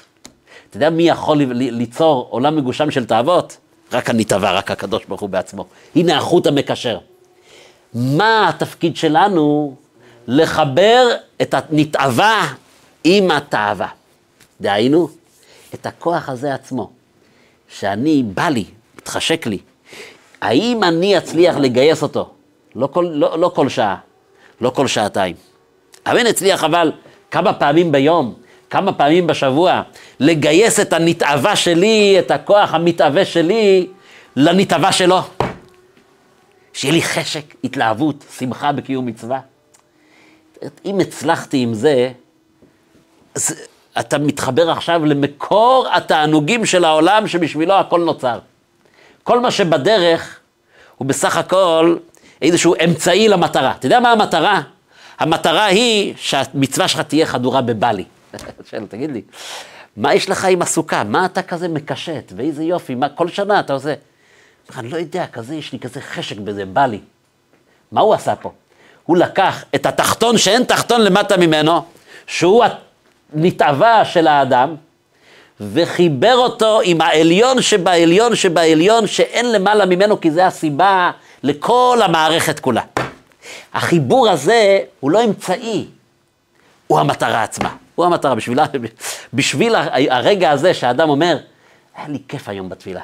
[0.68, 3.56] אתה יודע מי יכול ליצור עולם מגושם של תאוות?
[3.92, 5.66] רק הנתעבה, רק הקדוש ברוך הוא בעצמו.
[5.96, 6.98] הנה החוט המקשר.
[7.94, 9.76] מה התפקיד שלנו?
[10.26, 11.08] לחבר
[11.42, 12.42] את הנתעבה
[13.04, 13.88] עם התאווה.
[14.60, 15.08] דהיינו,
[15.74, 16.90] את הכוח הזה עצמו,
[17.68, 18.64] שאני, בא לי,
[18.96, 19.58] מתחשק לי,
[20.40, 22.30] האם אני אצליח לגייס אותו?
[22.74, 23.96] לא כל, לא, לא כל שעה,
[24.60, 25.36] לא כל שעתיים.
[26.06, 26.92] אני אצליח אבל
[27.30, 28.34] כמה פעמים ביום,
[28.70, 29.82] כמה פעמים בשבוע,
[30.20, 33.86] לגייס את הנתעבה שלי, את הכוח המתאווה שלי,
[34.36, 35.20] לנתעבה שלו.
[36.72, 39.40] שיהיה לי חשק, התלהבות, שמחה בקיום מצווה.
[40.84, 42.10] אם הצלחתי עם זה,
[43.34, 43.54] אז
[44.00, 48.38] אתה מתחבר עכשיו למקור התענוגים של העולם שבשבילו הכל נוצר.
[49.22, 50.38] כל מה שבדרך
[50.96, 51.96] הוא בסך הכל
[52.42, 53.74] איזשהו אמצעי למטרה.
[53.78, 54.62] אתה יודע מה המטרה?
[55.18, 58.04] המטרה היא שהמצווה שלך תהיה חדורה בבלי.
[58.70, 59.22] שואל, תגיד לי,
[59.96, 61.04] מה יש לך עם הסוכה?
[61.04, 62.32] מה אתה כזה מקשט?
[62.36, 63.94] ואיזה יופי, מה כל שנה אתה עושה?
[64.76, 67.00] אני לא יודע, כזה, יש לי כזה חשק בזה, בא לי.
[67.92, 68.52] מה הוא עשה פה?
[69.04, 71.84] הוא לקח את התחתון שאין תחתון למטה ממנו,
[72.26, 72.64] שהוא
[73.34, 74.74] הנתעבה של האדם,
[75.60, 81.10] וחיבר אותו עם העליון שבעליון שבעליון, שאין למעלה ממנו, כי זה הסיבה
[81.42, 82.82] לכל המערכת כולה.
[83.74, 85.86] החיבור הזה הוא לא אמצעי,
[86.86, 87.76] הוא המטרה עצמה.
[87.94, 88.58] הוא המטרה, בשביל,
[89.34, 89.74] בשביל
[90.10, 91.38] הרגע הזה שהאדם אומר,
[91.96, 93.00] היה לי כיף היום בתפילה.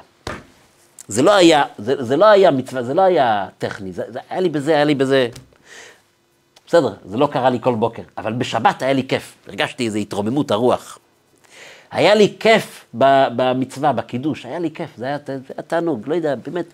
[1.09, 4.41] זה לא היה, זה, זה לא היה מצווה, זה לא היה טכני, זה, זה היה
[4.41, 5.29] לי בזה, היה לי בזה.
[6.75, 10.51] בסדר, זה לא קרה לי כל בוקר, אבל בשבת היה לי כיף, הרגשתי איזו התרוממות
[10.51, 10.99] הרוח.
[11.91, 16.35] היה לי כיף במצווה, בקידוש, היה לי כיף, זה היה, זה היה תענוג, לא יודע,
[16.35, 16.65] באמת,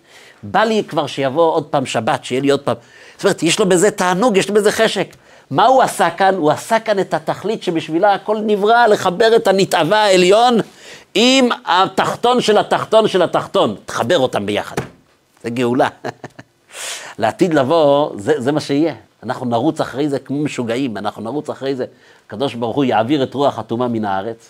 [0.43, 2.75] בא לי כבר שיבוא עוד פעם שבת, שיהיה לי עוד פעם,
[3.15, 5.15] זאת אומרת, יש לו בזה תענוג, יש לו בזה חשק.
[5.51, 6.35] מה הוא עשה כאן?
[6.35, 10.57] הוא עשה כאן את התכלית שבשבילה הכל נברא, לחבר את הנתעבה העליון
[11.13, 14.75] עם התחתון של התחתון של התחתון, תחבר אותם ביחד.
[15.43, 15.87] זה גאולה.
[17.19, 18.93] לעתיד לבוא, זה, זה מה שיהיה.
[19.23, 21.85] אנחנו נרוץ אחרי זה כמו משוגעים, אנחנו נרוץ אחרי זה.
[22.27, 24.49] הקדוש ברוך הוא יעביר את רוח הטומאה מן הארץ.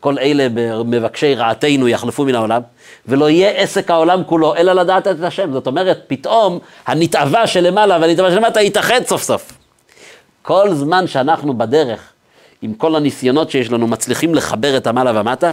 [0.00, 0.46] כל אלה
[0.84, 2.62] מבקשי רעתנו יחלפו מן העולם,
[3.06, 5.52] ולא יהיה עסק העולם כולו, אלא לדעת את השם.
[5.52, 9.52] זאת אומרת, פתאום הנתעבה שלמעלה והנתעבה שלמטה יתאחד סוף סוף.
[10.42, 12.12] כל זמן שאנחנו בדרך,
[12.62, 15.50] עם כל הניסיונות שיש לנו, מצליחים לחבר את המעלה ומטה,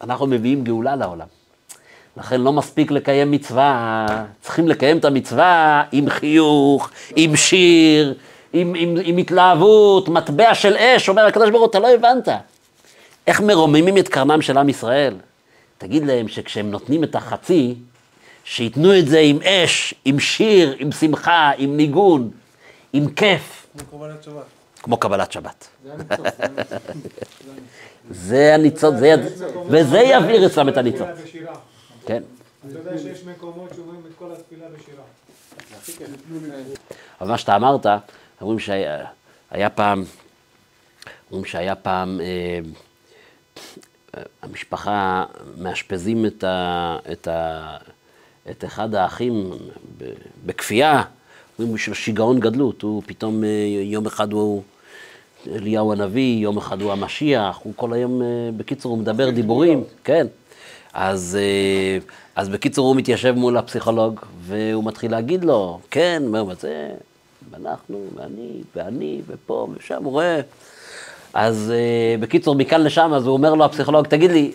[0.00, 1.35] אנחנו מביאים גאולה לעולם.
[2.16, 4.06] לכן לא מספיק לקיים מצווה,
[4.40, 8.14] צריכים לקיים את המצווה עם חיוך, עם שיר,
[8.52, 12.28] עם, עם, עם התלהבות, מטבע של אש, אומר הקדוש ברוך הוא, אתה לא הבנת.
[13.26, 15.14] איך מרוממים את קרנם של עם ישראל?
[15.78, 17.74] תגיד להם שכשהם נותנים את החצי,
[18.44, 22.30] שייתנו את זה עם אש, עם שיר, עם שמחה, עם ניגון,
[22.92, 23.66] עם כיף.
[23.78, 24.44] כמו קבלת שבת.
[24.82, 25.68] כמו קבלת שבת.
[28.10, 29.46] זה הניצוץ, זה הניצוץ, זה...
[29.66, 31.08] וזה יבעיר אצלם את הניצוץ.
[32.06, 32.22] כן.
[32.70, 35.02] אתה יודע שיש מקומות שאומרים את כל התפילה בשירה.
[37.20, 37.86] אבל מה שאתה אמרת,
[38.40, 39.06] אומרים שהיה
[39.50, 40.04] היה פעם,
[41.30, 42.58] אומרים שהיה פעם, אה,
[44.42, 45.24] המשפחה
[45.58, 47.76] מאשפזים את, ה, את, ה,
[48.50, 49.50] את אחד האחים
[50.46, 51.02] בכפייה,
[51.58, 53.48] אומרים בשביל שיגעון גדלות, הוא פתאום אה,
[53.82, 54.62] יום אחד הוא
[55.46, 60.26] אליהו הנביא, יום אחד הוא המשיח, הוא כל היום, אה, בקיצור, הוא מדבר דיבורים, כן.
[60.98, 61.98] אז, אה,
[62.36, 66.88] אז בקיצור הוא מתיישב מול הפסיכולוג, והוא מתחיל להגיד לו, כן, מה זה,
[67.50, 70.40] ואנחנו, ואני, ואני, ופה ושם, הוא רואה.
[71.34, 74.52] אז uh, בקיצור, מכאן לשם, אז הוא אומר לו, הפסיכולוג, תגיד לי,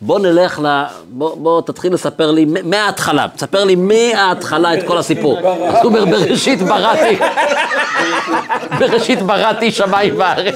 [0.00, 0.82] בוא נלך ל...
[1.08, 5.38] בוא, בוא תתחיל לספר לי מההתחלה, תספר לי מההתחלה את כל הסיפור.
[5.38, 7.18] אז הוא אומר, בראשית בראתי,
[8.78, 10.54] בראשית בראתי שמיים וארץ.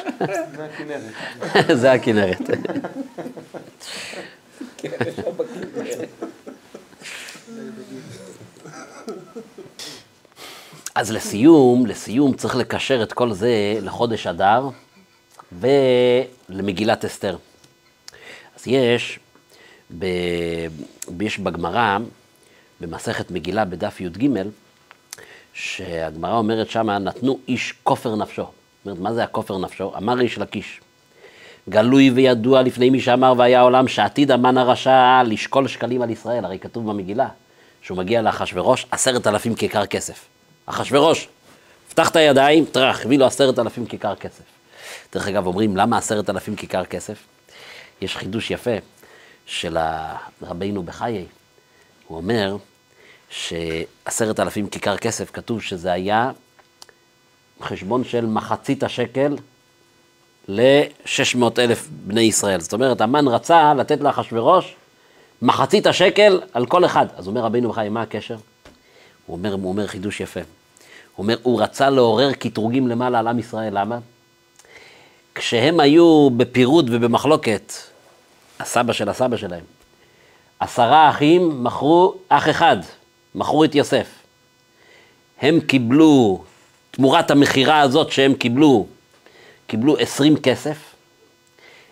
[1.80, 2.40] זה הכנרת.
[10.94, 14.68] אז לסיום, לסיום צריך לקשר את כל זה לחודש אדר
[15.52, 17.36] ולמגילת אסתר.
[18.56, 19.18] אז יש,
[19.98, 20.06] ב,
[21.20, 21.98] יש בגמרא,
[22.80, 24.28] במסכת מגילה בדף י"ג,
[25.54, 28.46] שהגמרא אומרת שמה, נתנו איש כופר נפשו.
[28.86, 29.92] אומרת, מה זה הכופר נפשו?
[29.96, 30.80] אמר איש לקיש.
[31.68, 36.58] גלוי וידוע לפני מי שאמר והיה העולם שעתיד המן הרשע לשקול שקלים על ישראל, הרי
[36.58, 37.28] כתוב במגילה
[37.82, 40.24] שהוא מגיע לאחשוורוש עשרת אלפים כיכר כסף.
[40.66, 41.28] אחשוורוש,
[41.88, 44.44] פתח את הידיים, טראח, הביא לו עשרת אלפים כיכר כסף.
[45.12, 47.18] דרך אגב, אומרים, למה עשרת אלפים כיכר כסף?
[48.00, 48.76] יש חידוש יפה
[49.46, 49.78] של
[50.42, 51.24] רבינו בחיי.
[52.06, 52.56] הוא אומר
[53.30, 56.30] שעשרת אלפים כיכר כסף, כתוב שזה היה
[57.62, 59.36] חשבון של מחצית השקל
[60.48, 62.60] ל-600 אלף בני ישראל.
[62.60, 64.74] זאת אומרת, המן רצה לתת לאחשוורוש
[65.42, 67.06] מחצית השקל על כל אחד.
[67.16, 68.36] אז אומר רבינו בחיי, מה הקשר?
[69.26, 70.40] הוא אומר, הוא אומר חידוש יפה.
[70.40, 73.98] הוא אומר, הוא רצה לעורר קטרוגים למעלה על עם ישראל, למה?
[75.34, 77.72] כשהם היו בפירוד ובמחלוקת,
[78.60, 79.64] הסבא של הסבא שלהם,
[80.60, 82.76] עשרה אחים מכרו אח אחד,
[83.34, 84.06] מכרו את יוסף.
[85.40, 86.44] הם קיבלו,
[86.92, 88.86] תמורת המכירה הזאת שהם קיבלו,
[89.66, 90.76] קיבלו עשרים כסף.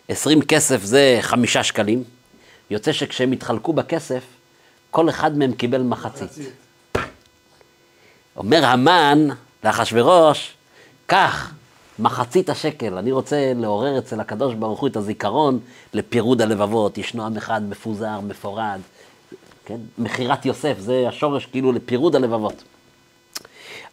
[0.09, 2.05] עשרים כסף זה חמישה שקלים.
[2.71, 4.23] יוצא שכשהם התחלקו בכסף,
[4.91, 5.83] כל אחד מהם קיבל.
[5.83, 6.31] מחצית.
[8.37, 9.29] אומר המן
[9.65, 10.53] לאחשוורוש,
[11.07, 11.53] קח
[11.99, 15.61] מחצית השקל, אני רוצה לעורר אצל הקדוש ברוך הוא את הזיכרון
[15.95, 18.81] לפירוד הלבבות, ישנו עם אחד מפוזר, מפורד,
[19.65, 19.77] כן?
[19.99, 22.63] מכירת יוסף, זה השורש כאילו לפירוד הלבבות.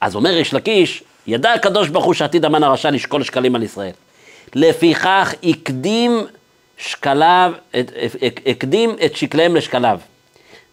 [0.02, 3.92] אז אומר יש לקיש, ידע הקדוש ברוך הוא שעתיד המן הרשע לשקול שקלים על ישראל.
[4.56, 6.26] לפיכך הקדים
[6.78, 7.54] שקליו,
[8.46, 10.00] הקדים את שקליהם לשקליו.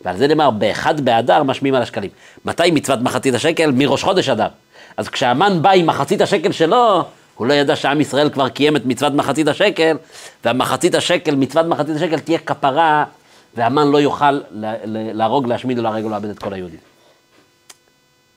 [0.04, 2.10] ועל זה נאמר, באחד באדר משמיעים על השקלים.
[2.44, 3.70] מתי מצוות מחצית השקל?
[3.70, 4.48] מראש חודש אדר.
[4.96, 8.86] אז כשהמן בא עם מחצית השקל שלו, הוא לא ידע שעם ישראל כבר קיים את
[8.86, 9.96] מצוות מחצית השקל,
[10.44, 13.04] והמחצית השקל, מצוות מחצית השקל תהיה כפרה,
[13.56, 14.40] והמן לא יוכל
[14.92, 16.78] להרוג, להשמיד או להרג או לאבד את כל היהודים.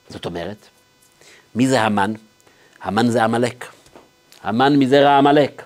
[0.09, 0.57] זאת אומרת,
[1.57, 2.13] מי זה המן?
[2.81, 3.65] המן זה עמלק.
[4.43, 5.63] המן מזרע עמלק.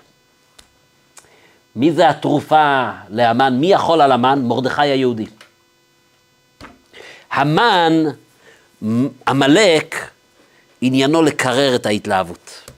[1.76, 3.56] מי זה התרופה להמן?
[3.60, 4.42] מי יכול על המן?
[4.42, 5.26] מרדכי היהודי.
[7.30, 7.92] המן,
[9.28, 10.10] עמלק,
[10.80, 12.70] עניינו לקרר את ההתלהבות.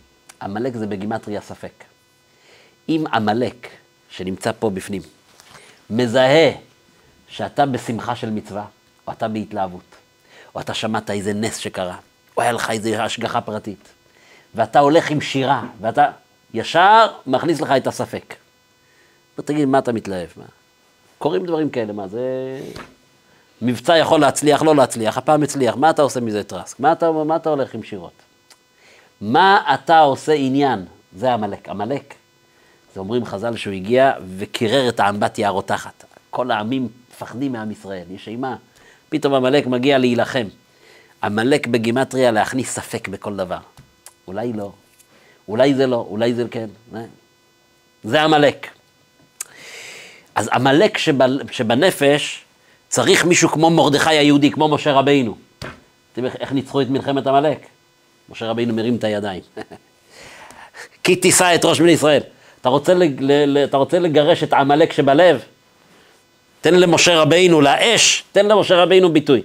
[0.43, 1.85] עמלק זה בגימטריה ספק.
[2.89, 3.69] אם עמלק,
[4.11, 5.03] שנמצא פה בפנים,
[5.91, 6.51] מזהה
[7.29, 8.65] שאתה בשמחה של מצווה,
[9.07, 9.97] או אתה בהתלהבות,
[10.55, 11.97] או אתה שמעת איזה נס שקרה,
[12.37, 13.89] או היה לך איזו השגחה פרטית,
[14.55, 16.11] ואתה הולך עם שירה, ואתה
[16.55, 18.35] ישר מכניס לך את הספק.
[19.45, 20.29] תגיד, מה אתה מתלהב?
[20.37, 20.45] מה?
[21.19, 22.21] קורים דברים כאלה, מה זה...
[23.63, 26.81] מבצע יכול להצליח, לא להצליח, הפעם הצליח, מה אתה עושה מזה טרסק?
[26.81, 28.13] מה אתה, מה אתה הולך עם שירות?
[29.21, 30.85] מה אתה עושה עניין?
[31.17, 31.69] זה עמלק.
[31.69, 32.15] עמלק,
[32.95, 36.05] זה אומרים חז"ל שהוא הגיע וקירר את האמבטיה הרותחת.
[36.31, 38.57] כל העמים מפחדים מעם ישראל, יש אימה.
[39.09, 40.47] פתאום עמלק מגיע להילחם.
[41.25, 43.59] עמלק בגימטריה להכניס ספק בכל דבר.
[44.27, 44.73] אולי לא,
[45.49, 46.67] אולי זה לא, אולי זה כן.
[46.95, 47.01] אה?
[48.05, 48.69] זה עמלק.
[50.35, 51.37] אז עמלק שבנ...
[51.51, 52.45] שבנפש
[52.89, 55.37] צריך מישהו כמו מרדכי היהודי, כמו משה רבינו.
[56.13, 57.59] אתם איך ניצחו את מלחמת עמלק?
[58.29, 59.43] משה רבינו מרים את הידיים.
[61.05, 62.23] כי תישא את ראש בני ישראל.
[62.61, 63.31] אתה רוצה, לג...
[63.65, 65.43] אתה רוצה לגרש את עמלק שבלב?
[66.61, 69.43] תן למשה רבינו, לאש, תן למשה רבינו ביטוי.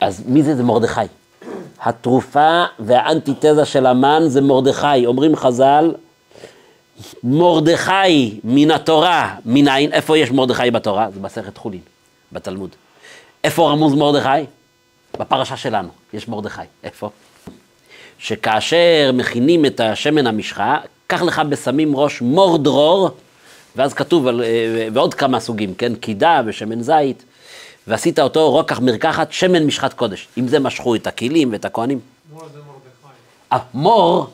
[0.00, 0.56] אז מי זה?
[0.56, 1.00] זה מרדכי.
[1.82, 5.06] התרופה והאנטיתזה של המן זה מרדכי.
[5.06, 5.94] אומרים חז"ל,
[7.24, 9.92] מרדכי מן התורה, מנין?
[9.92, 11.08] איפה יש מרדכי בתורה?
[11.14, 11.80] זה מסכת חולין,
[12.32, 12.70] בתלמוד.
[13.44, 14.46] איפה רמוז מרדכי?
[15.18, 16.62] בפרשה שלנו, יש מרדכי.
[16.84, 17.10] איפה?
[18.18, 23.10] שכאשר מכינים את השמן המשחה, קח לך בסמים ראש מור דרור,
[23.76, 25.94] ואז כתוב, על, אה, ועוד כמה סוגים, כן?
[25.94, 27.24] קידה ושמן זית,
[27.90, 30.28] ועשית אותו רוקח מרקחת, שמן משחת קודש.
[30.36, 32.00] עם זה משכו את הכלים ואת הכהנים.
[32.32, 33.14] מור זה מרדכי.
[33.52, 34.30] אה, מור,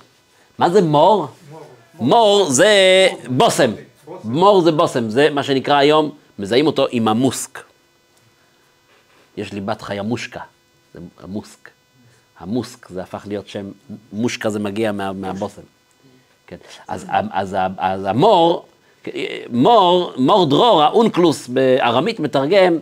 [0.59, 1.27] מה זה מור?
[1.51, 1.63] מור.
[2.01, 3.71] מור זה בושם.
[4.25, 7.63] מור זה בושם, זה מה שנקרא היום, מזהים אותו עם המוסק.
[9.37, 10.41] יש לי בת חיה מושקה,
[10.95, 11.71] זה המוסק.
[12.39, 13.71] המוסק זה הפך להיות שם,
[14.13, 15.63] מושקה זה מגיע מה, מהבושם.
[16.47, 16.57] כן.
[16.89, 18.67] אז, אז, אז המור,
[19.51, 22.79] מור, מור דרור, האונקלוס בארמית מתרגם,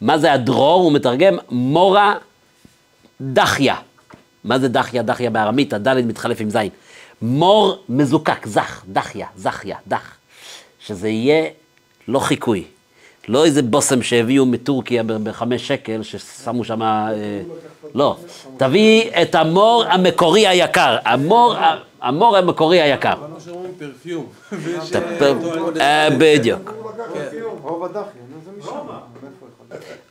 [0.00, 0.82] מה זה הדרור?
[0.82, 2.14] הוא מתרגם מורה
[3.20, 3.76] דחיה.
[4.44, 5.02] מה זה דחיה?
[5.02, 6.68] דחיה בארמית, הדלת מתחלף עם זין.
[7.22, 10.14] מור מזוקק, זך, דחיה, זכיה, דח.
[10.80, 11.46] שזה יהיה
[12.08, 12.64] לא חיקוי.
[13.28, 16.82] לא איזה בושם שהביאו מטורקיה בחמש שקל, ששמו שם...
[16.82, 17.40] אה,
[17.94, 18.16] לא.
[18.56, 20.96] תביא את המור המקורי היקר.
[21.04, 21.54] המור,
[22.00, 23.12] המור המקורי היקר.
[23.12, 23.28] אבל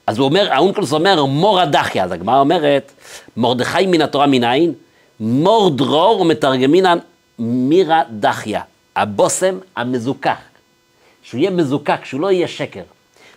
[0.07, 2.91] אז הוא אומר, האונקלוס אומר מור הדחיה, אז הגמרא אומרת,
[3.37, 4.73] מרדכי מן התורה מנין?
[5.19, 6.97] מור דרור ומתרגמינן
[7.39, 8.61] מירה דחיה,
[8.95, 10.37] הבושם המזוכח.
[11.23, 12.83] שהוא יהיה מזוקק, שהוא לא יהיה שקר.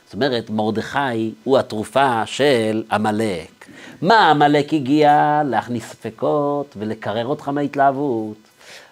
[0.04, 3.66] זאת אומרת, מרדכי הוא התרופה של עמלק.
[4.02, 5.42] מה עמלק הגיע?
[5.46, 8.36] להכניס ספקות ולקרר אותך מההתלהבות.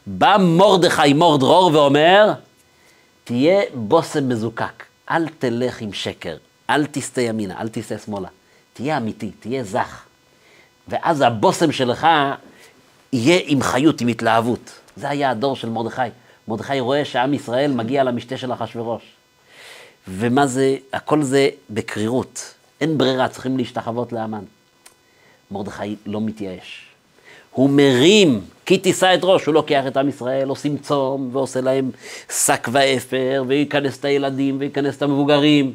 [0.06, 2.32] בא מרדכי מור דרור ואומר,
[3.24, 6.36] תהיה בושם מזוקק, אל תלך עם שקר,
[6.70, 8.28] אל תסטה ימינה, אל תסטה שמאלה.
[8.72, 10.02] תהיה אמיתי, תהיה זך.
[10.88, 12.06] ואז הבושם שלך
[13.12, 14.80] יהיה עם חיות, עם התלהבות.
[14.96, 16.02] זה היה הדור של מרדכי.
[16.48, 19.02] מרדכי רואה שעם ישראל מגיע למשתה של אחשוורוש.
[20.08, 22.54] ומה זה, הכל זה בקרירות.
[22.80, 24.44] אין ברירה, צריכים להשתחוות לאמן.
[25.50, 26.86] מרדכי לא מתייאש.
[27.50, 31.90] הוא מרים, כי תישא את ראש, הוא לוקח את עם ישראל, עושים צום, ועושה להם
[32.30, 35.74] שק ואפר, וייכנס את הילדים, וייכנס את המבוגרים,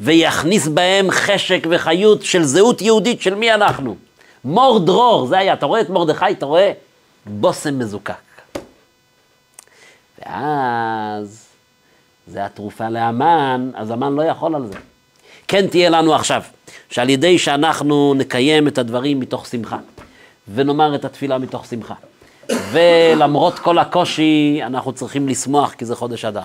[0.00, 3.96] ויכניס בהם חשק וחיות של זהות יהודית של מי אנחנו.
[4.44, 6.72] מור דרור, זה היה, אתה רואה את מרדכי, אתה רואה
[7.26, 8.14] בושם מזוקק.
[10.18, 11.46] ואז,
[12.26, 14.74] זה התרופה לאמן, אז המן לא יכול על זה.
[15.48, 16.42] כן תהיה לנו עכשיו,
[16.90, 19.76] שעל ידי שאנחנו נקיים את הדברים מתוך שמחה,
[20.54, 21.94] ונאמר את התפילה מתוך שמחה,
[22.70, 26.44] ולמרות כל הקושי, אנחנו צריכים לשמוח כי זה חודש אדר.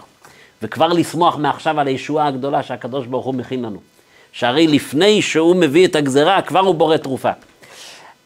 [0.64, 3.80] וכבר לשמוח מעכשיו על הישועה הגדולה שהקדוש ברוך הוא מכין לנו.
[4.32, 7.32] שהרי לפני שהוא מביא את הגזרה, כבר הוא בורא תרופה.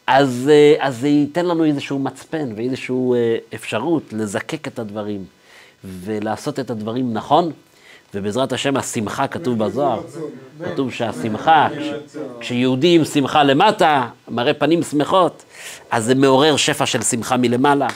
[0.06, 5.24] אז, אה, אז זה ייתן לנו איזשהו מצפן ואיזושהי אה, אפשרות לזקק את הדברים
[5.84, 7.52] ולעשות את הדברים נכון,
[8.14, 10.00] ובעזרת השם השמחה כתוב בזוהר,
[10.64, 15.44] כתוב שהשמחה, כש, כשיהודי עם שמחה למטה, מראה פנים שמחות,
[15.90, 17.88] אז זה מעורר שפע של שמחה מלמעלה.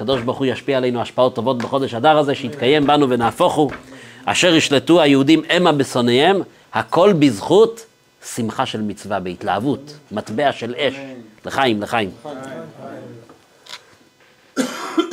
[0.00, 3.70] הקדוש ברוך הוא ישפיע עלינו השפעות טובות בחודש אדר הזה, שיתקיים בנו ונהפוך הוא.
[4.24, 6.40] אשר ישלטו היהודים המה בשונאיהם,
[6.72, 7.86] הכל בזכות
[8.34, 10.94] שמחה של מצווה, בהתלהבות, מטבע של אש.
[11.46, 12.10] לחיים, לחיים.